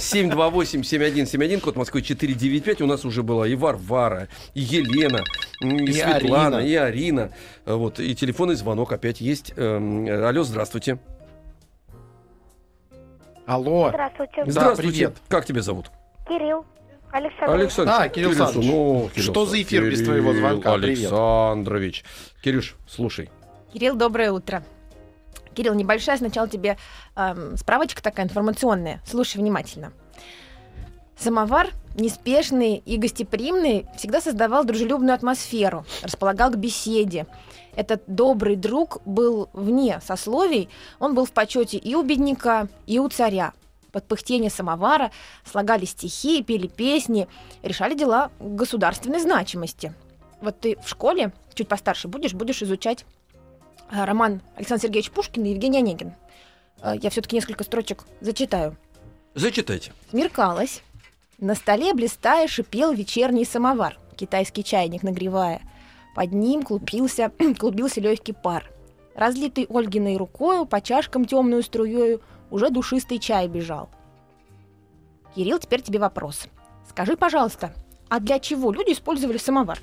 728-7171, 0.62 1.60
код 1.62 1.76
Москвы 1.76 2.02
495. 2.02 2.82
У 2.82 2.86
нас 2.88 3.06
уже 3.06 3.24
была 3.24 3.48
и 3.48 3.56
Варвара, 3.56 4.28
и 4.54 4.62
Елена, 4.62 5.24
и, 5.62 5.86
И 5.86 5.93
Светлана, 5.93 6.58
Арина. 6.58 6.67
и 6.70 6.76
Арина. 6.76 7.32
Э, 7.65 7.74
Вот, 7.76 8.00
и 8.00 8.15
телефонный 8.15 8.56
звонок 8.56 8.91
опять 8.91 9.22
есть. 9.22 9.54
Эм, 9.56 10.08
Алло, 10.26 10.43
здравствуйте. 10.43 11.00
Алло. 13.46 13.89
Здравствуйте. 13.89 14.43
Да, 14.46 14.52
Здравствуйте. 14.52 14.91
привет. 14.91 15.17
Как 15.30 15.46
тебя 15.46 15.62
зовут? 15.62 15.89
Кирилл. 16.28 16.65
Александр. 17.12 17.54
Александр. 17.54 17.91
А, 17.96 18.10
Кирилл 18.10 18.30
Александрович. 18.32 18.70
ну, 18.70 19.10
Что 19.15 19.46
за 19.46 19.62
эфир 19.62 19.89
без 19.89 20.04
твоего 20.04 20.34
звонка? 20.34 20.74
Привет. 20.78 21.00
Александрович. 21.00 22.04
Кирюш, 22.43 22.76
слушай. 22.88 23.30
Кирилл, 23.72 23.96
доброе 23.96 24.32
утро. 24.34 24.63
Кирилл, 25.54 25.74
небольшая 25.74 26.17
сначала 26.17 26.50
тебе 26.50 26.78
эм, 27.15 27.56
справочка 27.56 28.04
такая 28.04 28.26
информационная. 28.26 29.02
Слушай 29.06 29.38
внимательно. 29.38 29.93
Самовар, 31.18 31.72
неспешный 31.96 32.82
и 32.86 32.98
гостеприимный, 32.98 33.88
всегда 33.98 34.22
создавал 34.22 34.64
дружелюбную 34.64 35.16
атмосферу, 35.16 35.86
располагал 36.04 36.52
к 36.52 36.58
беседе. 36.58 37.26
Этот 37.76 38.04
добрый 38.08 38.56
друг 38.56 39.02
был 39.06 39.50
вне 39.54 40.00
сословий, 40.06 40.70
он 41.00 41.16
был 41.16 41.26
в 41.26 41.32
почете 41.32 41.78
и 41.78 41.96
у 41.96 42.04
бедняка, 42.04 42.68
и 42.86 43.00
у 43.00 43.08
царя. 43.10 43.54
Под 43.92 44.06
пыхтение 44.06 44.52
самовара 44.52 45.12
слагали 45.44 45.86
стихи, 45.86 46.44
пели 46.44 46.68
песни, 46.68 47.28
решали 47.64 47.96
дела 47.96 48.32
государственной 48.40 49.20
значимости. 49.20 49.94
Вот 50.42 50.60
ты 50.60 50.78
в 50.84 50.90
школе, 50.90 51.34
чуть 51.56 51.68
постарше 51.68 52.08
будешь, 52.08 52.34
будешь 52.34 52.62
изучать 52.62 53.06
а, 53.90 54.06
роман 54.06 54.42
Александр 54.56 54.84
Сергеевич 54.84 55.10
Пушкин 55.12 55.46
и 55.46 55.50
Евгений 55.50 55.80
Онегин. 55.80 56.14
А, 56.82 56.96
Я 56.96 57.10
все-таки 57.10 57.36
несколько 57.36 57.64
строчек 57.64 58.06
зачитаю. 58.22 58.78
Зачитайте. 59.34 59.94
Смеркалось. 60.12 60.82
На 61.39 61.54
столе 61.54 61.93
блистая 61.93 62.47
шипел 62.47 62.93
вечерний 62.93 63.45
самовар, 63.45 64.00
китайский 64.15 64.63
чайник 64.63 65.04
нагревая. 65.04 65.62
Под 66.15 66.32
ним 66.32 66.63
клубился, 66.63 67.32
клубился 67.60 68.02
легкий 68.02 68.34
пар. 68.34 68.71
Разлитый 69.13 69.67
Ольгиной 69.69 70.17
рукою 70.17 70.65
по 70.65 70.82
чашкам 70.82 71.26
темную 71.26 71.62
струею 71.62 72.21
уже 72.50 72.71
душистый 72.71 73.19
чай 73.19 73.47
бежал. 73.47 73.88
Кирилл, 75.36 75.60
теперь 75.60 75.84
тебе 75.84 76.00
вопрос. 76.00 76.47
Скажи, 76.89 77.15
пожалуйста, 77.15 77.71
а 78.10 78.19
для 78.19 78.39
чего 78.39 78.71
люди 78.71 78.93
использовали 78.93 79.38
самовар? 79.38 79.80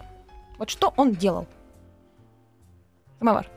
Вот 0.59 0.71
что 0.71 0.93
он 0.97 1.13
делал? 1.13 1.47
Самовар. 3.21 3.49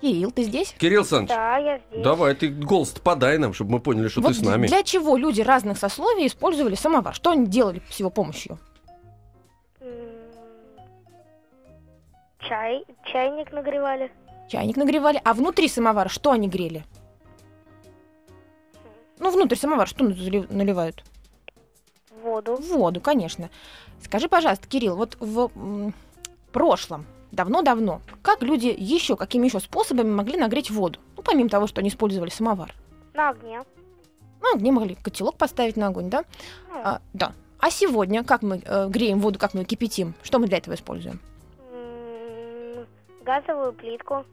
Кирилл, 0.00 0.30
ты 0.30 0.44
здесь? 0.44 0.74
Кирилл 0.78 1.04
Саныч, 1.04 1.28
Да, 1.28 1.58
я 1.58 1.78
здесь. 1.90 2.02
давай, 2.02 2.34
ты 2.34 2.48
голос 2.48 2.90
подай 2.92 3.36
нам, 3.38 3.52
чтобы 3.52 3.72
мы 3.72 3.80
поняли, 3.80 4.08
что 4.08 4.20
Вот 4.22 4.28
ты 4.28 4.34
с 4.34 4.42
нами. 4.42 4.66
Для 4.66 4.82
чего 4.82 5.16
люди 5.16 5.42
разных 5.42 5.78
сословий 5.78 6.26
использовали 6.26 6.74
самовар? 6.74 7.14
Что 7.14 7.30
они 7.30 7.46
делали 7.46 7.82
с 7.90 7.96
его 8.00 8.08
помощью? 8.10 8.58
Чай, 12.40 12.84
чайник 13.04 13.52
нагревали. 13.52 14.10
Чайник 14.48 14.76
нагревали, 14.76 15.20
а 15.24 15.34
внутри 15.34 15.68
самовара 15.68 16.08
что 16.08 16.32
они 16.32 16.48
грели? 16.48 16.84
Ну, 19.18 19.30
внутрь 19.30 19.54
самовара 19.54 19.86
что 19.86 20.02
наливают? 20.04 21.04
Воду. 22.22 22.56
Воду, 22.56 23.00
конечно. 23.00 23.50
Скажи, 24.02 24.28
пожалуйста, 24.28 24.66
Кирилл, 24.66 24.96
вот 24.96 25.16
в 25.20 25.50
м, 25.54 25.94
прошлом, 26.52 27.06
давно-давно, 27.32 28.00
как 28.22 28.42
люди 28.42 28.74
еще, 28.76 29.16
какими 29.16 29.46
еще 29.46 29.60
способами 29.60 30.10
могли 30.10 30.36
нагреть 30.36 30.70
воду? 30.70 30.98
Ну, 31.16 31.22
помимо 31.22 31.48
того, 31.48 31.66
что 31.66 31.80
они 31.80 31.88
использовали 31.88 32.30
самовар. 32.30 32.74
На 33.14 33.30
огне. 33.30 33.62
Ну, 34.42 34.56
где 34.58 34.70
могли 34.70 34.94
котелок 34.94 35.36
поставить 35.36 35.76
на 35.76 35.88
огонь, 35.88 36.08
да? 36.10 36.24
Ну, 36.70 36.80
А, 36.82 37.00
да. 37.12 37.32
А 37.58 37.70
сегодня 37.70 38.24
как 38.24 38.42
мы 38.42 38.62
э, 38.64 38.88
греем 38.88 39.20
воду, 39.20 39.38
как 39.38 39.52
мы 39.54 39.60
ее 39.60 39.66
кипятим? 39.66 40.14
Что 40.22 40.38
мы 40.38 40.46
для 40.46 40.58
этого 40.58 40.74
используем? 40.74 41.20
м, 41.72 42.86
Газовую 43.24 43.72
плитку. 43.74 44.24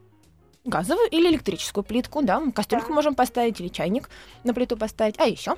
Газовую 0.64 1.08
или 1.10 1.28
электрическую 1.28 1.84
плитку, 1.84 2.22
да? 2.22 2.42
Кастрюльку 2.54 2.88
Да. 2.88 2.94
можем 2.94 3.14
поставить 3.14 3.60
или 3.60 3.68
чайник 3.68 4.08
на 4.44 4.54
плиту 4.54 4.76
поставить. 4.76 5.18
А 5.18 5.24
еще? 5.26 5.56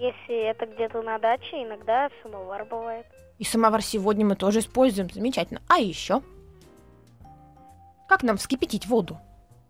Если 0.00 0.48
это 0.48 0.64
где-то 0.64 1.02
на 1.02 1.18
даче, 1.18 1.62
иногда 1.62 2.08
самовар 2.22 2.64
бывает. 2.64 3.04
И 3.38 3.44
самовар 3.44 3.82
сегодня 3.82 4.24
мы 4.24 4.34
тоже 4.34 4.60
используем. 4.60 5.10
Замечательно. 5.10 5.60
А 5.68 5.78
еще? 5.78 6.22
Как 8.08 8.22
нам 8.22 8.38
вскипятить 8.38 8.86
воду 8.86 9.18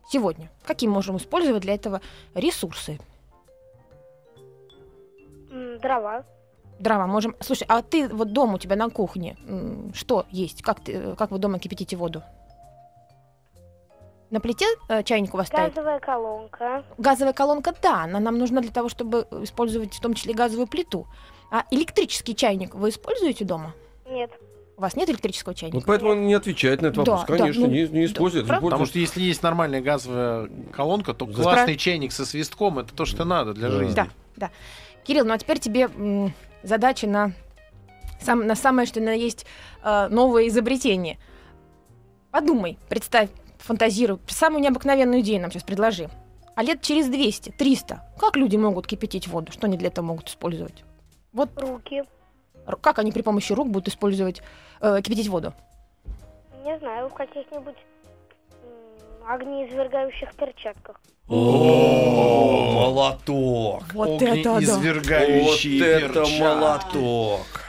сегодня? 0.09 0.49
Какие 0.65 0.89
можем 0.89 1.17
использовать 1.17 1.63
для 1.63 1.75
этого 1.75 2.01
ресурсы? 2.37 3.01
Дрова. 5.51 6.25
Дрова 6.79 7.09
можем... 7.09 7.35
Слушай, 7.41 7.67
а 7.69 7.83
ты 7.83 8.09
вот 8.09 8.33
дома 8.33 8.55
у 8.55 8.59
тебя 8.59 8.77
на 8.77 8.89
кухне 8.89 9.37
что 9.95 10.27
есть? 10.31 10.63
Как, 10.63 10.79
ты, 10.79 11.17
как 11.17 11.33
вы 11.33 11.39
дома 11.39 11.59
кипятите 11.59 11.97
воду? 11.97 12.23
На 14.31 14.41
плите 14.41 14.65
э, 14.89 15.03
чайник 15.03 15.35
у 15.35 15.37
вас 15.37 15.49
стоит? 15.49 15.75
Газовая 15.75 15.99
колонка. 15.99 16.85
Газовая 16.99 17.33
колонка, 17.33 17.75
да, 17.83 18.05
она 18.05 18.21
нам 18.21 18.39
нужна 18.39 18.61
для 18.61 18.71
того, 18.71 18.89
чтобы 18.89 19.27
использовать 19.43 19.95
в 19.95 20.01
том 20.01 20.15
числе 20.15 20.35
газовую 20.35 20.69
плиту. 20.69 21.09
А 21.51 21.65
электрический 21.73 22.37
чайник 22.37 22.75
вы 22.77 22.91
используете 22.91 23.45
дома? 23.45 23.75
Нет. 24.09 24.31
У 24.77 24.83
вас 24.83 24.95
нет 24.95 25.11
электрического 25.11 25.55
чайника? 25.55 25.77
Вот 25.79 25.85
поэтому 25.85 26.13
он 26.13 26.27
не 26.27 26.35
отвечает 26.35 26.81
на 26.81 26.87
этот 26.87 27.05
Да, 27.05 27.13
вопрос. 27.17 27.21
да, 27.29 27.37
Конечно, 27.39 27.67
ну, 27.67 27.73
не, 27.73 27.89
не 27.89 28.05
использует. 28.07 28.47
правда? 28.47 28.65
Потому 28.67 28.87
что 28.87 28.99
если 29.01 29.21
есть 29.21 29.43
нормальная 29.43 29.83
газовая 29.83 30.49
колонка, 30.73 31.13
то 31.13 31.27
Да. 31.27 31.33
классный 31.43 31.77
чайник 31.77 32.13
со 32.13 32.25
свистком 32.25 32.79
это 32.79 32.95
то, 32.95 33.05
что 33.05 33.25
надо 33.25 33.53
для 33.53 33.69
Да. 33.69 33.75
жизни. 33.75 33.95
Да, 33.95 34.09
да. 34.37 34.51
Кирилл, 35.05 35.25
ну 35.25 35.35
а 35.35 35.39
теперь 35.39 35.59
тебе 35.59 35.83
м, 35.95 36.33
задача 36.63 37.09
на, 37.09 37.33
сам, 38.21 38.47
на 38.47 38.55
самое, 38.55 38.87
что 38.87 39.01
на 39.01 39.11
есть 39.13 39.45
э, 39.83 40.07
новое 40.09 40.47
изобретение. 40.47 41.19
Подумай, 42.31 42.79
представь, 42.89 43.29
фантазируй, 43.61 44.19
самую 44.29 44.63
необыкновенную 44.63 45.21
идею 45.21 45.41
нам 45.41 45.51
сейчас 45.51 45.63
предложи. 45.63 46.09
А 46.55 46.63
лет 46.63 46.83
через 46.83 47.09
200, 47.09 47.51
300, 47.51 48.03
как 48.19 48.37
люди 48.37 48.57
могут 48.57 48.87
кипятить 48.87 49.29
воду? 49.29 49.53
Что 49.53 49.67
они 49.67 49.77
для 49.77 49.89
этого 49.89 50.05
могут 50.05 50.29
использовать? 50.29 50.85
Вот 51.33 51.51
Руки. 51.57 52.03
как 52.81 52.99
они 52.99 53.13
при 53.13 53.23
помощи 53.23 53.53
рук 53.53 53.69
будут 53.69 53.89
использовать, 53.89 54.43
э, 54.81 55.01
кипятить 55.03 55.29
воду? 55.29 55.55
Не 56.65 56.79
знаю, 56.79 57.09
в 57.09 57.15
каких-нибудь 57.15 57.77
огнеизвергающих 59.27 60.35
перчатках. 60.35 61.01
О, 61.29 62.73
молоток. 62.75 63.85
Вот 63.95 64.21
это 64.21 64.61
да. 64.61 64.79
Вот 64.79 65.65
это 65.65 66.27
молоток. 66.41 67.60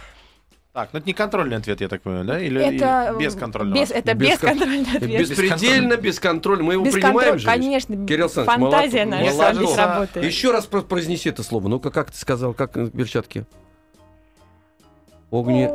Так, 0.74 0.90
ну 0.94 1.00
это 1.00 1.08
не 1.08 1.14
контрольный 1.14 1.58
ответ, 1.58 1.82
я 1.82 1.90
так 1.90 2.02
понимаю, 2.02 2.24
да? 2.26 2.40
Или, 2.40 2.62
Это 2.62 3.12
или 3.14 3.20
без 3.26 3.34
м, 3.34 3.40
контрольного? 3.42 3.78
без- 3.78 3.92
это 3.92 4.14
Без 4.14 4.40
кон- 4.40 4.54
бесконтрольный 4.54 4.96
ответ. 4.96 5.20
Беспредельно, 5.20 5.98
без 5.98 6.20
контроля. 6.20 6.64
Мы 6.64 6.74
его 6.74 6.86
Без 6.86 6.94
принимаем 6.94 7.16
контроля, 7.18 7.38
же. 7.40 7.46
конечно. 7.46 8.08
Кирилл 8.08 8.30
фантазия 8.30 9.06
наша 9.06 9.34
Молодец. 9.34 9.76
работает. 9.78 10.26
Еще 10.26 10.52
раз 10.52 10.66
про- 10.68 10.82
произнеси 10.82 11.28
это 11.28 11.44
слово. 11.44 11.68
Ну-ка, 11.68 11.92
как 11.92 12.12
ты 12.12 12.18
сказал, 12.18 12.54
как 12.54 12.78
э, 12.78 12.88
перчатки? 12.90 13.46
Огни... 15.30 15.68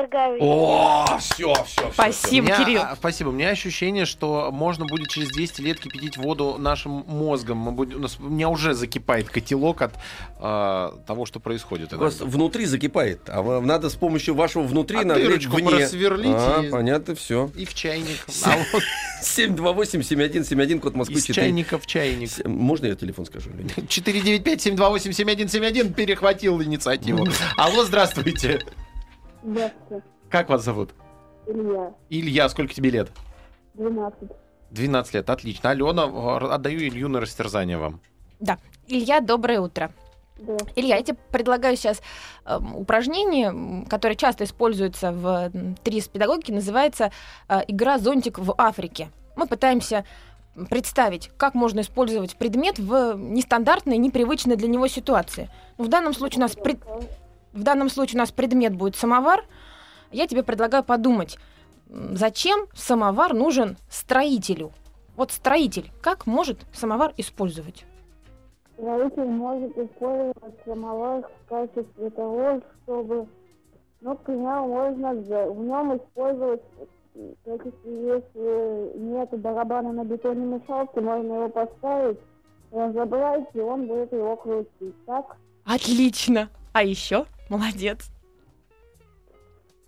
Огнеизвергающих. 0.00 0.42
О, 0.42 1.18
все, 1.18 1.54
все, 1.64 1.88
У 1.88 1.92
Спасибо, 1.92 2.46
меня, 2.46 2.64
Кирилл. 2.64 2.82
а, 2.82 2.96
спасибо. 2.96 3.28
У 3.28 3.32
меня 3.32 3.48
ощущение, 3.50 4.04
что 4.06 4.50
можно 4.52 4.84
будет 4.86 5.08
через 5.08 5.28
200 5.30 5.60
лет 5.62 5.80
кипятить 5.80 6.16
воду 6.16 6.56
нашим 6.58 7.04
мозгом. 7.06 7.58
Мы 7.58 7.72
будем, 7.72 7.96
у, 7.98 8.00
нас, 8.00 8.18
у 8.20 8.24
меня 8.28 8.48
уже 8.48 8.74
закипает 8.74 9.28
котелок 9.30 9.82
от 9.82 9.94
а, 10.38 10.94
того, 11.06 11.26
что 11.26 11.40
происходит. 11.40 11.92
У 11.92 11.98
вас 11.98 12.20
внутри 12.20 12.66
закипает, 12.66 13.20
а 13.28 13.42
вам 13.42 13.66
надо 13.66 13.90
с 13.90 13.94
помощью 13.94 14.34
вашего 14.34 14.62
внутри 14.62 14.98
А 14.98 15.04
нагреть 15.04 15.28
дырочку 15.28 15.56
вне. 15.56 15.68
просверлить 15.70 16.26
А, 16.36 16.62
и- 16.62 16.70
понятно, 16.70 17.14
все. 17.14 17.50
И 17.56 17.64
в 17.64 17.74
чайник. 17.74 18.18
А 18.44 18.56
вот 18.72 18.82
728-7171, 19.22 20.80
код 20.80 20.94
Москвы 20.94 21.16
из 21.18 21.24
4. 21.24 21.46
чайника 21.46 21.78
в 21.78 21.86
чайник. 21.86 22.30
Можно 22.46 22.86
я 22.86 22.94
телефон 22.94 23.26
скажу? 23.26 23.50
или 23.50 23.62
нет? 23.62 23.76
495-728-7171 23.88 25.92
перехватил 25.94 26.62
инициативу. 26.62 27.26
Алло, 27.56 27.84
здравствуйте. 27.84 28.60
Здравствуйте, 29.46 30.04
Как 30.28 30.48
вас 30.48 30.64
зовут? 30.64 30.90
Илья, 31.46 31.94
Илья, 32.10 32.48
сколько 32.48 32.74
тебе 32.74 32.90
лет? 32.90 33.10
12. 33.74 34.28
12 34.72 35.14
лет, 35.14 35.30
отлично. 35.30 35.70
Алена, 35.70 36.04
э, 36.06 36.46
отдаю 36.48 36.80
Илью 36.80 37.08
на 37.08 37.20
растерзание 37.20 37.78
вам. 37.78 38.00
Илья, 38.88 39.20
доброе 39.20 39.60
утро. 39.60 39.92
Да. 40.38 40.56
Илья, 40.74 40.96
я 40.96 41.02
тебе 41.02 41.16
предлагаю 41.30 41.76
сейчас 41.76 42.02
эм, 42.44 42.76
упражнение, 42.76 43.86
которое 43.88 44.16
часто 44.16 44.44
используется 44.44 45.12
в 45.12 45.50
ТРИС 45.82 46.08
педагогике, 46.08 46.52
называется 46.52 47.10
э, 47.48 47.60
игра 47.68 47.98
«Зонтик 47.98 48.38
в 48.38 48.52
Африке». 48.58 49.10
Мы 49.36 49.46
пытаемся 49.46 50.04
представить, 50.68 51.30
как 51.36 51.54
можно 51.54 51.80
использовать 51.80 52.36
предмет 52.36 52.78
в 52.78 53.14
нестандартной, 53.16 53.96
непривычной 53.98 54.56
для 54.56 54.68
него 54.68 54.88
ситуации. 54.88 55.48
Ну, 55.78 55.84
в 55.84 55.88
данном 55.88 56.12
случае 56.14 56.38
у 56.38 56.42
нас 56.42 56.54
пред- 56.54 56.82
в 57.56 57.62
данном 57.62 57.88
случае 57.88 58.18
у 58.18 58.20
нас 58.20 58.30
предмет 58.30 58.76
будет 58.76 58.96
самовар. 58.96 59.44
Я 60.12 60.26
тебе 60.26 60.42
предлагаю 60.42 60.84
подумать, 60.84 61.38
зачем 61.88 62.66
самовар 62.74 63.34
нужен 63.34 63.76
строителю? 63.90 64.72
Вот 65.16 65.32
строитель, 65.32 65.90
как 66.02 66.26
может 66.26 66.60
самовар 66.72 67.12
использовать? 67.16 67.84
Строитель 68.74 69.24
может 69.24 69.76
использовать 69.76 70.54
самовар 70.64 71.22
в 71.22 71.48
качестве 71.48 72.10
того, 72.10 72.60
чтобы, 72.82 73.26
ну, 74.02 74.16
к 74.16 74.20
примеру, 74.20 74.66
можно 74.66 75.12
в 75.14 75.64
нем 75.64 75.96
использовать, 75.96 76.62
в 77.14 77.34
качестве, 77.46 78.06
если 78.06 78.98
нет 78.98 79.30
барабана 79.40 79.92
на 79.92 80.04
бетонной 80.04 80.60
мешалке, 80.60 81.00
можно 81.00 81.32
его 81.32 81.48
поставить, 81.48 82.18
разобрать, 82.70 83.46
и 83.54 83.60
он 83.60 83.86
будет 83.86 84.12
его 84.12 84.36
крутить, 84.36 84.94
так? 85.06 85.36
Отлично! 85.64 86.50
А 86.74 86.82
еще? 86.82 87.24
Молодец! 87.48 88.10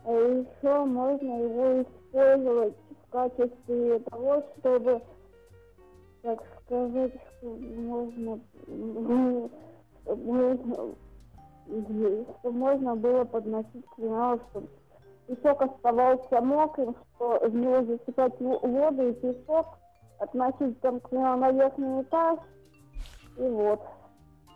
А 0.04 0.10
еще 0.12 0.84
можно 0.84 1.42
его 1.42 1.82
использовать 1.82 2.74
в 3.06 3.10
качестве 3.10 3.98
того, 4.00 4.44
чтобы, 4.58 5.02
так 6.22 6.42
сказать, 6.64 7.12
можно, 7.42 8.40
можно, 10.06 10.94
чтобы 11.66 12.52
можно 12.52 12.96
было 12.96 13.24
подносить 13.24 13.86
к 13.86 13.96
примеру, 13.96 14.40
чтобы 14.50 14.68
песок 15.26 15.62
оставался 15.62 16.40
мокрым, 16.40 16.96
что 17.16 17.40
в 17.40 17.54
него 17.54 17.84
засыпать 17.84 18.40
воду 18.40 19.08
и 19.08 19.12
песок, 19.14 19.66
относить 20.20 20.80
там, 20.80 21.00
к 21.00 21.08
примеру, 21.10 21.36
на 21.38 21.50
верхний 21.50 22.02
этаж, 22.02 22.38
и 23.36 23.42
вот. 23.42 23.80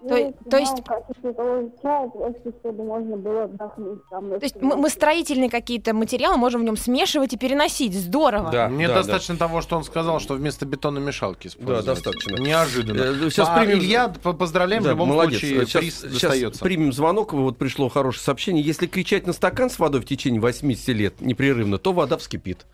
То 0.08 0.32
к 0.32 0.50
то 0.50 0.56
есть- 0.58 0.84
просто 0.84 2.52
чтобы 2.60 2.84
можно 2.84 3.16
было 3.16 3.44
отдохнуть 3.44 4.00
там. 4.10 4.30
То 4.30 4.38
есть 4.42 4.56
мы, 4.60 4.76
мы 4.76 4.88
строительные 4.90 5.48
какие-то 5.48 5.94
материалы 5.94 6.36
можем 6.36 6.62
в 6.62 6.64
нем 6.64 6.76
смешивать 6.76 7.32
и 7.32 7.36
переносить. 7.36 7.94
Здорово! 7.94 8.50
Да, 8.50 8.68
Мне 8.68 8.88
да, 8.88 8.94
достаточно 8.94 9.36
того, 9.36 9.60
что 9.60 9.76
он 9.76 9.84
сказал, 9.84 10.18
что 10.20 10.34
вместо 10.34 10.66
бетономешалки 10.66 11.46
использовать. 11.46 11.84
достаточно. 11.86 12.36
Неожиданно. 12.36 13.00
Э, 13.00 13.30
Сейчас 13.30 13.48
А, 13.48 13.60
примем... 13.60 13.78
Илья, 13.78 14.08
поздравляем, 14.08 14.82
Да, 14.82 14.90
в 14.90 14.92
любом 14.92 15.08
молодец. 15.10 15.38
случае 15.40 15.66
Сейчас, 15.66 15.80
приз 15.80 15.94
сейчас 16.00 16.12
достается. 16.22 16.64
примем 16.64 16.92
звонок. 16.92 17.32
Вот 17.32 17.58
пришло 17.58 17.88
хорошее 17.88 18.22
сообщение. 18.24 18.62
Если 18.62 18.86
кричать 18.86 19.26
на 19.26 19.32
стакан 19.32 19.70
с 19.70 19.78
водой 19.78 20.00
в 20.00 20.04
течение 20.04 20.40
80 20.40 20.88
лет 20.88 21.20
непрерывно, 21.20 21.78
то 21.78 21.92
вода 21.92 22.16
вскипит. 22.16 22.66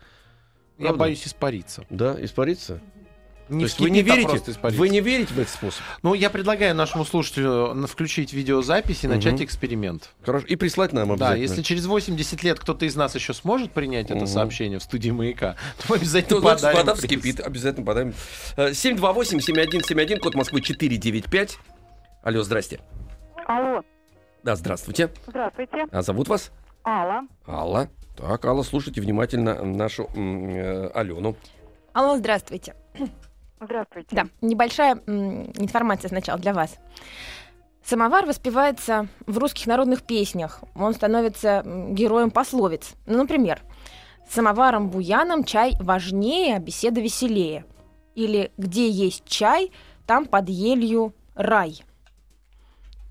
Я 0.77 0.85
Правда? 0.85 0.99
боюсь 0.99 1.27
испариться. 1.27 1.83
Да, 1.89 2.15
испарится? 3.49 3.49
То 3.49 3.55
Не 3.55 3.63
есть 3.63 3.79
вы 3.79 3.89
не 3.89 3.99
а 3.99 4.03
верите? 4.03 4.77
Вы 4.77 4.89
не 4.89 5.01
верите 5.01 5.33
в 5.33 5.39
этот 5.39 5.53
способ? 5.53 5.81
Ну, 6.03 6.13
я 6.13 6.29
предлагаю 6.29 6.75
нашему 6.75 7.05
слушателю 7.05 7.87
включить 7.87 8.31
видеозапись 8.33 9.03
и 9.03 9.07
начать 9.07 9.33
Мгм. 9.35 9.43
эксперимент. 9.43 10.09
Хорошо. 10.23 10.45
И 10.47 10.55
прислать 10.55 10.93
нам 10.93 11.07
Да, 11.09 11.13
обязательно. 11.13 11.41
если 11.41 11.61
через 11.63 11.85
80 11.85 12.43
лет 12.43 12.59
кто-то 12.59 12.85
из 12.85 12.95
нас 12.95 13.15
еще 13.15 13.33
сможет 13.33 13.71
принять 13.71 14.07
это 14.07 14.15
Мгм. 14.19 14.27
сообщение 14.27 14.79
в 14.79 14.83
студии 14.83 15.09
«Маяка», 15.11 15.55
то 15.77 15.83
мы 15.89 15.95
То, 15.97 16.01
обязательно 16.01 16.39
значит, 16.41 16.57
подарим 16.61 16.77
вода 16.79 16.91
приз. 16.93 17.03
вскипит. 17.03 17.39
Обязательно 17.39 17.85
подарим. 17.85 18.13
Э, 18.57 18.73
728-7171, 18.73 20.19
код 20.19 20.35
Москвы 20.35 20.61
495. 20.61 21.57
Алло, 22.23 22.43
здрасте. 22.43 22.79
Алло, 23.47 23.81
Да, 24.43 24.55
здравствуйте. 24.55 25.09
здравствуйте. 25.27 25.85
А 25.91 26.01
зовут 26.01 26.27
вас? 26.27 26.51
Алла. 26.85 27.21
Алла. 27.47 27.89
Так, 28.15 28.43
Алла, 28.45 28.63
слушайте 28.63 29.01
внимательно 29.01 29.63
нашу 29.63 30.09
э, 30.15 30.89
Алену. 30.93 31.35
Алло, 31.93 32.17
здравствуйте. 32.17 32.75
Здравствуйте. 33.61 34.15
Да, 34.15 34.27
небольшая 34.41 34.95
информация 35.05 36.09
сначала 36.09 36.39
для 36.39 36.53
вас. 36.53 36.77
Самовар 37.83 38.25
воспевается 38.25 39.07
в 39.25 39.37
русских 39.37 39.67
народных 39.67 40.03
песнях. 40.03 40.61
Он 40.75 40.93
становится 40.93 41.63
героем 41.65 42.29
пословиц. 42.29 42.93
Ну, 43.05 43.17
например, 43.17 43.61
«Самоваром 44.29 44.89
буяном 44.89 45.43
чай 45.43 45.73
важнее, 45.79 46.57
а 46.57 46.59
беседа 46.59 47.01
веселее». 47.01 47.65
Или 48.15 48.51
«Где 48.57 48.87
есть 48.87 49.25
чай, 49.25 49.71
там 50.05 50.25
под 50.25 50.49
елью 50.49 51.13
рай». 51.35 51.83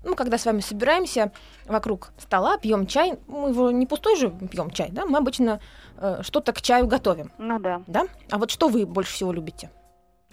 Ну, 0.05 0.15
когда 0.15 0.37
с 0.37 0.45
вами 0.45 0.61
собираемся 0.61 1.33
вокруг 1.65 2.11
стола, 2.17 2.57
пьем 2.57 2.87
чай, 2.87 3.19
мы 3.27 3.49
его 3.49 3.69
не 3.71 3.85
пустой 3.85 4.15
же 4.15 4.29
пьем 4.29 4.71
чай, 4.71 4.89
да, 4.91 5.05
мы 5.05 5.17
обычно 5.17 5.59
э, 5.97 6.19
что-то 6.21 6.53
к 6.53 6.61
чаю 6.61 6.87
готовим, 6.87 7.33
Ну 7.37 7.59
да, 7.59 7.81
да? 7.85 8.05
А 8.31 8.37
вот 8.37 8.49
что 8.49 8.69
вы 8.69 8.85
больше 8.85 9.13
всего 9.13 9.33
любите 9.33 9.69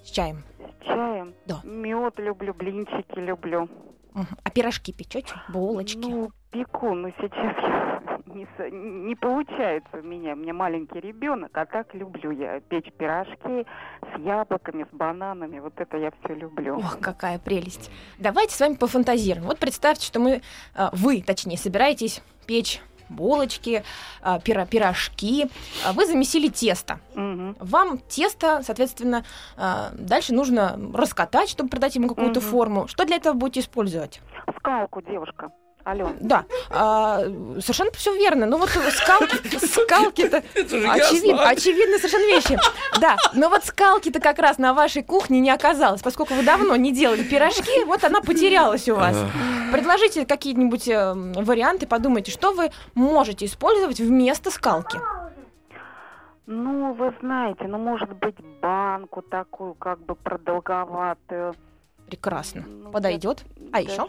с 0.07 0.11
чаем? 0.11 0.45
с 0.59 0.85
чаем. 0.87 1.35
Да. 1.47 1.61
Мед 1.64 2.19
люблю, 2.19 2.55
блинчики 2.55 3.19
люблю. 3.19 3.69
А 4.14 4.51
пирожки 4.51 4.92
печете? 4.92 5.35
Булочки? 5.51 5.99
Ну, 5.99 6.31
пеку, 6.51 6.95
но 6.95 7.11
сейчас 7.11 8.23
не, 8.27 8.47
не 8.71 9.14
получается 9.14 9.99
у 9.99 10.03
меня. 10.03 10.33
У 10.33 10.37
меня 10.37 10.55
маленький 10.55 11.01
ребенок, 11.01 11.51
а 11.55 11.66
так 11.66 11.95
люблю 11.95 12.31
я 12.31 12.61
печь 12.61 12.90
пирожки 12.97 13.66
с 14.01 14.19
яблоками, 14.21 14.87
с 14.90 14.95
бананами. 14.95 15.59
Вот 15.59 15.75
это 15.79 15.99
я 15.99 16.12
все 16.23 16.35
люблю. 16.35 16.79
Ох, 16.79 16.99
какая 17.01 17.38
прелесть. 17.38 17.90
Давайте 18.19 18.55
с 18.55 18.61
вами 18.61 18.75
пофантазируем. 18.75 19.47
Вот 19.47 19.59
представьте, 19.59 20.07
что 20.07 20.19
мы, 20.19 20.40
а, 20.75 20.90
вы, 20.95 21.21
точнее, 21.21 21.59
собираетесь 21.59 22.23
печь 22.47 22.81
булочки, 23.09 23.83
а, 24.23 24.38
пиро- 24.38 24.66
пирожки. 24.66 25.47
А 25.85 25.92
Вы 25.92 26.07
замесили 26.07 26.49
тесто. 26.49 26.99
Мгм. 27.14 27.57
Вам 27.61 27.99
тесто, 27.99 28.62
соответственно, 28.62 29.25
а, 29.57 29.90
дальше 29.92 30.35
нужно 30.35 30.79
раскатать, 30.95 31.49
чтобы 31.49 31.69
придать 31.71 31.97
ему 31.97 32.09
какую-то 32.09 32.40
Мгм. 32.40 32.49
форму. 32.51 32.88
Что 32.88 33.05
для 33.05 33.16
этого 33.16 33.35
будете 33.35 33.61
использовать? 33.61 34.21
Скалку, 34.59 35.03
девушка. 35.03 35.51
Алена. 35.87 36.14
Да, 36.18 36.44
а, 36.68 37.20
совершенно 37.61 37.92
все 37.92 38.12
верно. 38.12 38.44
Ну 38.46 38.59
вот 38.59 38.70
скалки, 38.70 39.57
скалки-то 39.64 40.42
Это 40.55 40.81
же 40.81 40.88
Очевидно, 40.88 41.99
совершенно 41.99 42.27
вещи. 42.27 42.59
Да, 43.01 43.16
но 43.35 43.49
вот 43.49 43.64
скалки-то 43.64 44.18
как 44.18 44.40
раз 44.40 44.59
на 44.59 44.75
вашей 44.75 45.05
кухне 45.05 45.38
не 45.38 45.51
оказалось, 45.51 46.03
поскольку 46.03 46.35
вы 46.35 46.42
давно 46.42 46.75
не 46.75 46.92
делали 46.92 47.22
пирожки, 47.22 47.85
вот 47.85 48.03
она 48.03 48.20
потерялась 48.20 48.88
у 48.88 48.96
вас. 48.96 49.16
Предложите 49.70 50.27
какие-нибудь 50.27 50.88
э, 50.88 51.14
варианты, 51.14 51.87
подумайте, 51.87 52.33
что 52.33 52.53
вы 52.53 52.72
можете 52.94 53.46
использовать 53.46 54.01
вместо 54.01 54.51
скалки. 54.51 54.99
Ну, 56.46 56.94
вы 56.94 57.14
знаете, 57.20 57.68
ну, 57.68 57.79
может 57.79 58.12
быть, 58.12 58.37
банку 58.61 59.22
такую, 59.22 59.75
как 59.75 60.01
бы 60.01 60.16
продолговатую. 60.16 61.55
Прекрасно. 62.09 62.64
Ну, 62.66 62.90
Подойдет. 62.90 63.44
А 63.72 63.81
я 63.81 63.92
еще? 63.92 64.09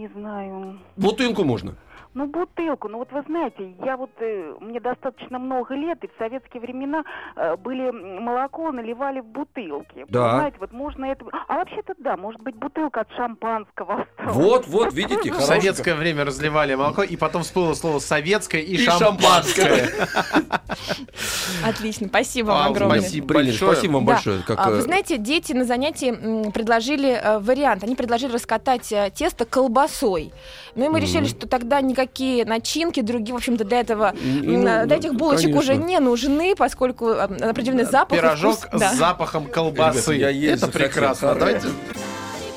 Не 0.00 0.08
знаю. 0.08 0.78
Бутылку 0.96 1.44
можно. 1.44 1.74
Ну, 2.12 2.26
бутылку. 2.26 2.88
Ну, 2.88 2.98
вот 2.98 3.12
вы 3.12 3.22
знаете, 3.28 3.72
я 3.84 3.96
вот, 3.96 4.10
э, 4.18 4.54
мне 4.60 4.80
достаточно 4.80 5.38
много 5.38 5.74
лет, 5.76 6.02
и 6.02 6.08
в 6.08 6.10
советские 6.18 6.60
времена 6.60 7.04
э, 7.36 7.54
были 7.56 7.92
молоко, 7.92 8.72
наливали 8.72 9.20
в 9.20 9.26
бутылки. 9.26 10.06
Да. 10.08 10.30
Знаете, 10.38 10.56
вот 10.58 10.72
можно 10.72 11.04
это... 11.04 11.24
А 11.46 11.54
вообще-то 11.58 11.94
да, 11.98 12.16
может 12.16 12.40
быть, 12.42 12.56
бутылка 12.56 13.02
от 13.02 13.12
шампанского 13.12 14.02
осталась. 14.02 14.34
Вот, 14.34 14.66
вот, 14.66 14.92
видите, 15.00 15.32
В 15.32 15.40
советское 15.40 15.94
время 15.94 16.24
разливали 16.24 16.74
молоко, 16.74 17.04
и 17.04 17.16
потом 17.16 17.42
всплыло 17.44 17.74
слово 17.74 18.00
«советское» 18.00 18.62
и, 18.62 18.74
И 18.74 18.78
«шампанское». 18.78 19.88
Отлично, 21.64 22.08
спасибо 22.08 22.52
А, 22.52 22.62
вам 22.64 22.72
огромное. 22.72 23.00
спасибо. 23.02 23.34
Большое. 23.34 23.72
Спасибо 23.72 23.92
вам 23.92 24.04
большое. 24.06 24.42
А, 24.48 24.68
э, 24.68 24.74
Вы 24.74 24.80
знаете, 24.82 25.16
дети 25.16 25.52
на 25.52 25.64
занятии 25.64 26.50
предложили 26.50 27.10
э, 27.10 27.38
вариант. 27.38 27.84
Они 27.84 27.94
предложили 27.94 28.32
раскатать 28.32 28.90
э, 28.92 29.12
тесто 29.14 29.44
колбасой. 29.90 30.32
Ну 30.76 30.86
и 30.86 30.88
мы 30.88 31.00
решили, 31.00 31.20
Мгм. 31.20 31.28
что 31.28 31.46
тогда 31.48 31.80
никакие 31.80 32.44
начинки 32.44 33.00
другие, 33.00 33.32
в 33.34 33.36
общем-то, 33.36 33.64
для 33.64 33.80
этого, 33.80 34.14
и, 34.14 34.56
ну, 34.56 34.66
э, 34.68 34.86
для 34.86 34.96
этих 34.96 35.14
булочек 35.14 35.56
уже 35.56 35.72
конечно. 35.72 35.86
не 35.88 36.00
нужны, 36.00 36.54
поскольку 36.56 37.08
э, 37.08 37.50
определенный 37.50 37.84
запах 37.84 38.18
Пирожок 38.18 38.58
вкус- 38.58 38.78
да. 38.78 38.92
с 38.92 38.96
запахом 38.96 39.46
колбасы. 39.46 40.14
Ребята, 40.14 40.14
я 40.14 40.28
есть 40.30 40.62
Это 40.62 40.72
прекрасно. 40.72 41.34
Давайте 41.34 41.68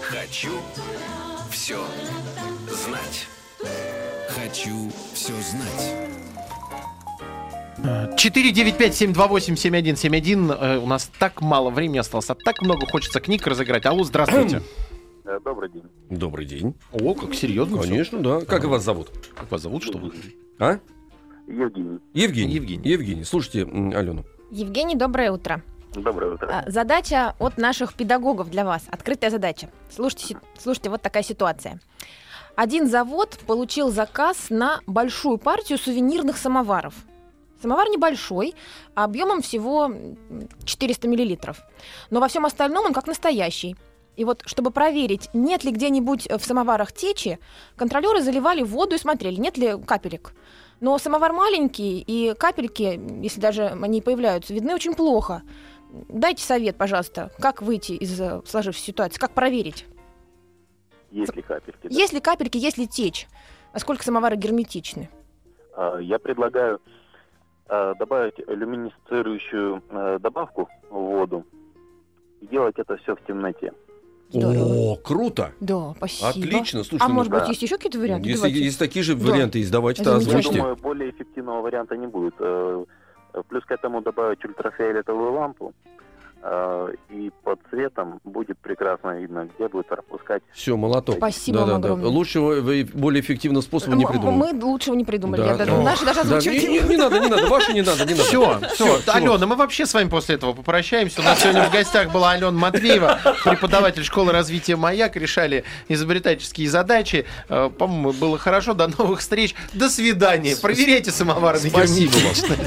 Хочу 0.01 0.51
все 1.49 1.77
знать. 2.85 3.27
Хочу 4.29 4.91
все 5.13 5.33
знать. 5.33 5.93
495-728-7171. 8.15 10.57
Э, 10.59 10.77
У 10.77 10.85
нас 10.85 11.09
так 11.19 11.41
мало 11.41 11.69
времени 11.69 11.97
осталось, 11.97 12.29
а 12.29 12.35
так 12.35 12.61
много 12.61 12.85
хочется 12.85 13.19
книг 13.19 13.45
разыграть. 13.47 13.85
Алло, 13.85 14.03
здравствуйте. 14.03 14.61
Э, 15.25 15.39
Добрый 15.43 15.69
день. 15.69 15.83
Добрый 16.09 16.45
день. 16.45 16.75
О, 16.91 17.13
как 17.13 17.33
серьезно. 17.33 17.79
Конечно, 17.81 18.19
да. 18.19 18.41
Как 18.41 18.63
вас 18.65 18.83
зовут? 18.83 19.09
Как 19.35 19.49
вас 19.51 19.61
зовут, 19.61 19.83
что 19.83 19.97
вы? 19.97 20.11
А? 20.59 20.79
Евгений. 21.47 21.99
Евгений. 22.13 22.53
Евгений. 22.55 22.89
Евгений. 22.89 23.23
Слушайте, 23.23 23.63
Алену. 23.63 24.25
Евгений, 24.51 24.95
доброе 24.95 25.31
утро. 25.31 25.61
Доброе 25.95 26.33
утро. 26.33 26.47
А, 26.51 26.69
Задача 26.69 27.35
от 27.39 27.57
наших 27.57 27.93
педагогов 27.93 28.49
для 28.49 28.65
вас. 28.65 28.83
Открытая 28.89 29.29
задача. 29.29 29.69
Слушайте, 29.89 30.37
слушайте, 30.57 30.89
вот 30.89 31.01
такая 31.01 31.23
ситуация. 31.23 31.79
Один 32.55 32.87
завод 32.87 33.39
получил 33.47 33.91
заказ 33.91 34.49
на 34.49 34.79
большую 34.87 35.37
партию 35.37 35.77
сувенирных 35.77 36.37
самоваров. 36.37 36.93
Самовар 37.61 37.87
небольшой, 37.89 38.53
объемом 38.93 39.41
всего 39.41 39.85
м, 39.85 40.17
400 40.65 41.07
миллилитров. 41.07 41.61
Но 42.09 42.19
во 42.19 42.27
всем 42.27 42.45
остальном 42.45 42.85
он 42.85 42.93
как 42.93 43.07
настоящий. 43.07 43.75
И 44.15 44.25
вот, 44.25 44.43
чтобы 44.45 44.71
проверить, 44.71 45.29
нет 45.33 45.63
ли 45.63 45.71
где-нибудь 45.71 46.27
э, 46.27 46.37
в 46.37 46.45
самоварах 46.45 46.91
течи, 46.91 47.39
контролеры 47.75 48.21
заливали 48.21 48.61
воду 48.61 48.95
и 48.95 48.99
смотрели, 48.99 49.35
нет 49.35 49.57
ли 49.57 49.75
капелек. 49.85 50.33
Но 50.79 50.97
самовар 50.97 51.33
маленький, 51.33 52.03
и 52.05 52.33
капельки, 52.35 52.99
если 53.21 53.39
даже 53.39 53.67
они 53.67 54.01
появляются, 54.01 54.53
видны 54.53 54.75
очень 54.75 54.93
плохо. 54.93 55.41
Дайте 56.09 56.43
совет, 56.43 56.77
пожалуйста, 56.77 57.31
как 57.39 57.61
выйти 57.61 57.93
из 57.93 58.19
э, 58.19 58.41
сложившейся 58.45 58.87
ситуации, 58.87 59.19
как 59.19 59.31
проверить. 59.31 59.85
Есть 61.11 61.35
ли 61.35 61.41
капельки? 61.41 61.87
да? 61.87 61.89
Есть 61.89 62.13
ли 62.13 62.19
капельки, 62.19 62.57
есть 62.57 62.77
ли 62.77 62.87
течь? 62.87 63.27
Насколько 63.73 64.03
самовары 64.03 64.35
герметичны? 64.35 65.09
А, 65.75 65.97
Я 65.99 66.19
предлагаю 66.19 66.81
а, 67.67 67.93
добавить 67.95 68.37
люминесцирующую 68.47 69.83
а, 69.89 70.19
добавку 70.19 70.69
в 70.89 70.95
воду 70.95 71.45
и 72.41 72.47
делать 72.47 72.77
это 72.77 72.97
все 72.97 73.15
в 73.15 73.23
темноте. 73.25 73.73
Здорово. 74.33 74.73
О, 74.93 74.95
круто. 74.95 75.51
Да, 75.59 75.93
спасибо. 75.97 76.29
Отлично. 76.29 76.83
Слушайте, 76.83 77.05
А 77.05 77.07
ну, 77.07 77.13
может 77.15 77.31
да. 77.31 77.39
быть, 77.39 77.49
есть 77.49 77.61
еще 77.61 77.77
какие-то 77.77 77.99
варианты? 77.99 78.27
если, 78.29 78.41
Давайте. 78.41 78.63
если 78.65 78.79
такие 78.79 79.03
же 79.03 79.15
Да. 79.15 79.31
варианты 79.31 79.59
есть, 79.59 79.71
давайте-то 79.71 80.15
озвучьте. 80.15 80.51
Думаю, 80.57 80.75
более 80.75 81.11
эффективного 81.11 81.61
варианта 81.61 81.95
не 81.97 82.07
будет. 82.07 82.33
Э, 82.39 82.83
Плюс 83.49 83.65
к 83.65 83.71
этому 83.71 83.99
добавить 84.03 84.45
ультрафиолетовую 84.45 85.33
лампу, 85.33 85.73
а, 85.85 85.92
и 87.09 87.31
под 87.43 87.59
цветом 87.69 88.19
будет 88.25 88.57
прекрасно 88.57 89.17
видно, 89.19 89.47
где 89.57 89.67
будет 89.69 89.87
пропускать. 89.87 90.43
Все, 90.53 90.75
молоток. 90.75 91.15
Спасибо 91.15 91.59
вам 91.59 91.67
Да-да-да. 91.67 91.87
огромное. 91.93 92.09
Лучшего, 92.09 92.59
вы- 92.59 92.83
более 92.93 93.21
эффективного 93.21 93.61
способа 93.61 93.95
не 93.95 94.03
М- 94.03 94.11
придумал. 94.11 94.33
Мы 94.33 94.53
лучшего 94.65 94.95
не 94.95 95.05
придумали. 95.05 95.39
Да, 95.41 95.47
Я 95.47 95.55
даже, 95.55 95.71
да. 95.71 95.81
Наши 95.81 96.05
даже 96.05 96.23
Да, 96.25 96.37
озвучивать 96.37 96.63
не, 96.63 96.67
не 96.67 96.79
не- 96.81 96.89
не 96.89 96.97
надо, 96.97 97.19
не 97.19 97.27
надо, 97.29 97.47
ваши 97.47 97.71
не 97.73 97.81
надо, 97.81 98.03
не 98.05 98.11
надо. 98.11 98.23
Все, 98.23 98.59
все. 98.73 98.99
чего? 98.99 99.13
Алена, 99.33 99.47
мы 99.47 99.55
вообще 99.55 99.85
с 99.85 99.93
вами 99.93 100.09
после 100.09 100.35
этого 100.35 100.51
попрощаемся. 100.53 101.21
У 101.21 101.23
нас 101.23 101.39
сегодня 101.39 101.63
в 101.69 101.71
гостях 101.71 102.11
была 102.11 102.31
Алена 102.31 102.51
Матвеева, 102.51 103.19
преподаватель 103.45 104.03
школы 104.03 104.31
развития 104.33 104.75
«Маяк». 104.75 105.15
Решали 105.15 105.63
изобретательские 105.87 106.69
задачи. 106.69 107.25
Э, 107.47 107.69
По-моему, 107.69 108.11
было 108.11 108.37
хорошо. 108.37 108.73
До 108.73 108.87
новых 108.87 109.21
встреч. 109.21 109.55
До 109.73 109.89
свидания. 109.89 110.55
Проверяйте 110.61 111.11
самовары 111.11 111.59
на 111.61 111.69
Спасибо 111.69 112.11
вам. 112.11 112.57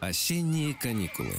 Осенние 0.00 0.74
каникулы. 0.74 1.34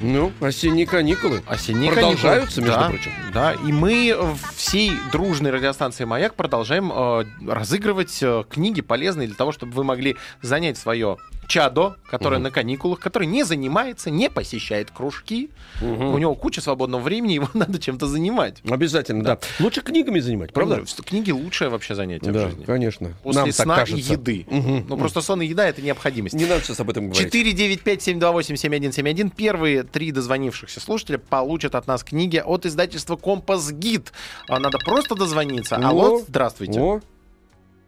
Ну, 0.00 0.32
осенние 0.40 0.86
каникулы. 0.86 1.42
Осенние 1.46 1.92
Продолжаются, 1.92 2.62
каникулы. 2.62 2.66
между 2.66 2.80
да, 2.80 2.88
прочим. 2.88 3.12
Да, 3.32 3.52
и 3.52 3.72
мы 3.72 4.36
всей 4.56 4.92
дружной 5.12 5.50
радиостанции 5.50 6.04
«Маяк» 6.04 6.34
продолжаем 6.34 6.90
э, 6.90 7.24
разыгрывать 7.46 8.18
э, 8.22 8.44
книги 8.48 8.80
полезные 8.80 9.28
для 9.28 9.36
того, 9.36 9.52
чтобы 9.52 9.72
вы 9.72 9.84
могли 9.84 10.16
занять 10.40 10.78
свое 10.78 11.18
чадо, 11.50 11.96
которое 12.08 12.36
Мгм. 12.36 12.44
на 12.44 12.50
каникулах, 12.52 13.00
который 13.00 13.26
не 13.26 13.42
занимается, 13.42 14.08
не 14.10 14.30
посещает 14.30 14.90
кружки. 14.92 15.50
У 15.82 16.16
него 16.16 16.34
куча 16.36 16.60
свободного 16.60 17.02
времени, 17.02 17.32
его 17.40 17.48
надо 17.54 17.78
чем-то 17.80 18.06
занимать. 18.06 18.62
Обязательно, 18.70 19.24
да. 19.24 19.38
Лучше 19.58 19.80
книгами 19.82 20.20
занимать, 20.20 20.52
правда? 20.52 20.76
Правда? 20.76 21.02
Книги 21.02 21.32
лучшее 21.32 21.68
вообще 21.70 21.94
занятие 21.96 22.30
в 22.30 22.32
Да, 22.34 22.48
жизни. 22.48 22.64
конечно. 22.64 23.12
После 23.24 23.40
Нам 23.42 23.50
так 23.50 23.88
сна 23.88 23.96
и 23.96 24.00
еды. 24.00 24.46
Мгм. 24.48 24.86
Ну, 24.88 24.96
просто 24.96 25.20
сон 25.20 25.42
и 25.42 25.46
еда— 25.46 25.66
это 25.68 25.82
необходимость. 25.82 26.34
Не 26.36 26.46
надо 26.46 26.62
сейчас 26.62 26.78
об 26.80 26.88
этом 26.90 27.10
говорить. 27.10 27.32
495-728-7171. 27.32 29.30
Первые 29.30 29.82
три 29.82 30.12
дозвонившихся 30.12 30.80
слушателя 30.80 31.18
получат 31.18 31.74
от 31.74 31.86
нас 31.86 32.04
книги 32.04 32.36
от 32.44 32.64
издательства 32.66 33.16
«Компас 33.16 33.70
Гид». 33.72 34.12
А 34.48 34.58
Надо 34.60 34.78
просто 34.78 35.14
дозвониться. 35.16 35.76
О, 35.76 35.88
Алло, 35.88 36.18
здравствуйте. 36.26 36.78
О. 36.80 37.00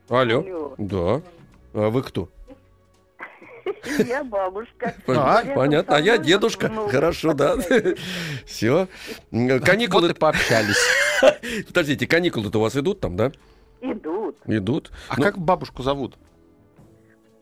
Алло. 0.09 0.41
Алло. 0.41 0.75
Да. 0.79 1.23
А 1.75 1.89
вы 1.91 2.03
кто? 2.03 2.29
Я 4.07 4.25
бабушка. 4.25 4.95
А, 5.07 5.43
Понятно. 5.55 5.97
А 5.97 6.01
я 6.01 6.19
дедушка. 6.19 6.69
внук. 6.69 6.91
Хорошо, 6.91 7.33
да. 7.35 7.57
Все. 8.47 8.89
Вот 9.31 9.65
Каникулы. 9.65 10.11
и 10.11 10.15
пообщались. 10.15 10.79
Подождите, 11.67 12.07
каникулы-то 12.07 12.59
у 12.59 12.63
вас 12.63 12.77
идут 12.77 13.01
там, 13.01 13.17
да? 13.17 13.33
Идут. 13.81 14.37
Идут. 14.47 14.91
А 15.09 15.15
Ну, 15.17 15.23
как 15.23 15.39
бабушку 15.39 15.83
зовут? 15.83 16.17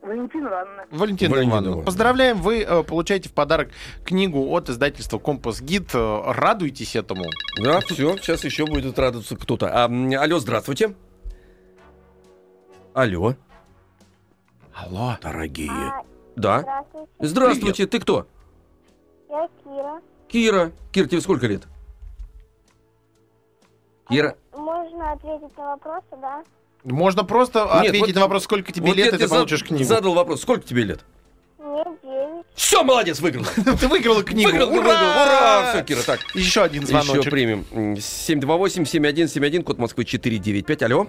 Валентина 0.03 0.49
Ивановна. 0.49 0.85
Валентина 0.91 1.31
Валентина 1.31 1.35
Ивановна. 1.35 1.59
Ивановна. 1.67 1.85
Поздравляем, 1.85 2.39
вы 2.39 2.63
э, 2.63 2.83
получаете 2.85 3.29
в 3.29 3.33
подарок 3.35 3.69
книгу 4.05 4.49
от 4.51 4.71
издательства 4.71 5.19
«Компас 5.19 5.61
Гид». 5.61 5.91
Э, 5.95 6.23
Радуйтесь 6.33 6.97
этому. 6.97 7.25
Да, 7.63 7.81
все, 7.81 8.17
сейчас 8.17 8.43
еще 8.45 8.65
будет 8.65 8.99
радоваться 8.99 9.37
кто-то. 9.37 9.69
А, 9.69 9.85
алло, 9.85 10.39
здравствуйте. 10.39 10.95
Алло. 12.95 13.35
Алло. 14.75 15.17
Дорогие. 15.23 15.71
А, 15.71 16.03
Да. 16.37 16.61
Здравствуйте, 16.61 17.09
Здравствуйте, 17.21 17.87
ты 17.87 18.01
кто? 18.01 18.27
я 19.29 19.49
Кира. 19.65 20.01
Кира. 20.29 20.73
Кира, 20.93 21.07
тебе 21.07 21.21
сколько 21.21 21.47
лет? 21.47 21.63
Кира. 24.09 24.37
Можно 24.55 25.13
ответить 25.13 25.57
на 25.57 25.65
вопросы, 25.77 26.07
да? 26.21 26.43
Можно 26.85 27.25
просто 27.25 27.61
Нет, 27.83 27.89
ответить 27.89 28.07
вот- 28.09 28.15
на 28.15 28.21
вопрос, 28.23 28.45
сколько 28.45 28.73
тебе 28.73 28.89
Вот 28.89 28.97
лет, 28.97 29.15
и 29.15 29.19
ты 29.19 29.29
получишь 29.29 29.59
зад- 29.61 29.69
книгу. 29.69 29.85
Задал 29.85 30.15
вопрос, 30.15 30.41
сколько 30.43 30.67
тебе 30.67 30.83
лет? 30.85 31.01
Мне 31.59 31.85
девять. 32.03 32.47
Все, 32.55 32.83
молодец, 32.83 33.21
выиграл. 33.21 33.45
Ты 33.81 33.87
выиграла 33.89 34.23
книгу. 34.25 34.51
Выиграл, 34.51 34.69
ты 34.69 34.75
выиграл. 34.77 34.93
Ура! 34.95 35.73
Все, 35.73 35.85
Кира, 35.85 36.03
так. 36.03 36.21
Еще 36.35 36.63
один 36.63 36.83
Еще 36.85 37.03
звоночек. 37.03 37.31
примем. 37.31 37.65
М, 37.71 37.95
728-7171, 37.95 39.63
код 39.63 39.79
Москвы 39.79 40.05
495. 40.05 40.83
Алло. 40.83 41.07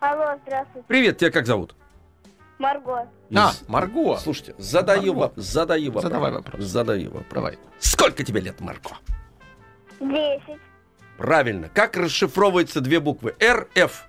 Алло, 0.00 0.36
здравствуйте. 0.46 0.84
Привет, 0.88 1.18
тебя 1.18 1.30
как 1.30 1.46
зовут? 1.46 1.74
Марго. 2.58 3.06
А, 3.34 3.52
Марго. 3.68 4.16
Слушайте, 4.18 4.54
задаю, 4.58 5.14
Марго. 5.14 5.40
задаю 5.40 5.86
вопрос. 5.92 6.04
Задавай 6.04 6.32
вопрос. 6.32 6.64
Задаю 6.64 7.10
вопрос. 7.10 7.34
Давай. 7.34 7.58
Сколько 7.78 8.24
тебе 8.24 8.40
лет, 8.40 8.60
Марко? 8.60 8.96
Десять. 10.00 10.60
Правильно. 11.18 11.68
Как 11.72 11.96
расшифровываются 11.96 12.80
две 12.80 13.00
буквы? 13.00 13.34
РФ. 13.42 14.04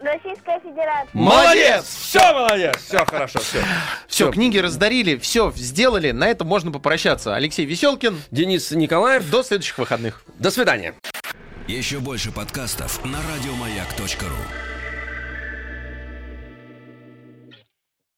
Российская 0.00 0.60
Федерация. 0.60 1.08
Молодец! 1.14 1.84
Все, 1.86 2.32
молодец! 2.34 2.76
Все 2.76 3.04
хорошо, 3.06 3.38
все. 3.38 3.58
Все, 4.06 4.30
книги 4.30 4.58
раздарили, 4.58 5.16
все 5.16 5.50
сделали. 5.56 6.10
На 6.10 6.26
этом 6.28 6.46
можно 6.46 6.70
попрощаться. 6.70 7.34
Алексей 7.34 7.64
Веселкин. 7.64 8.20
Денис 8.30 8.70
Николаев, 8.72 9.28
До 9.30 9.42
следующих 9.42 9.78
выходных. 9.78 10.22
до 10.38 10.50
свидания. 10.50 10.94
Еще 11.66 12.00
больше 12.00 12.32
подкастов 12.32 13.02
на 13.04 13.18
радиомаяк.ру. 13.34 14.73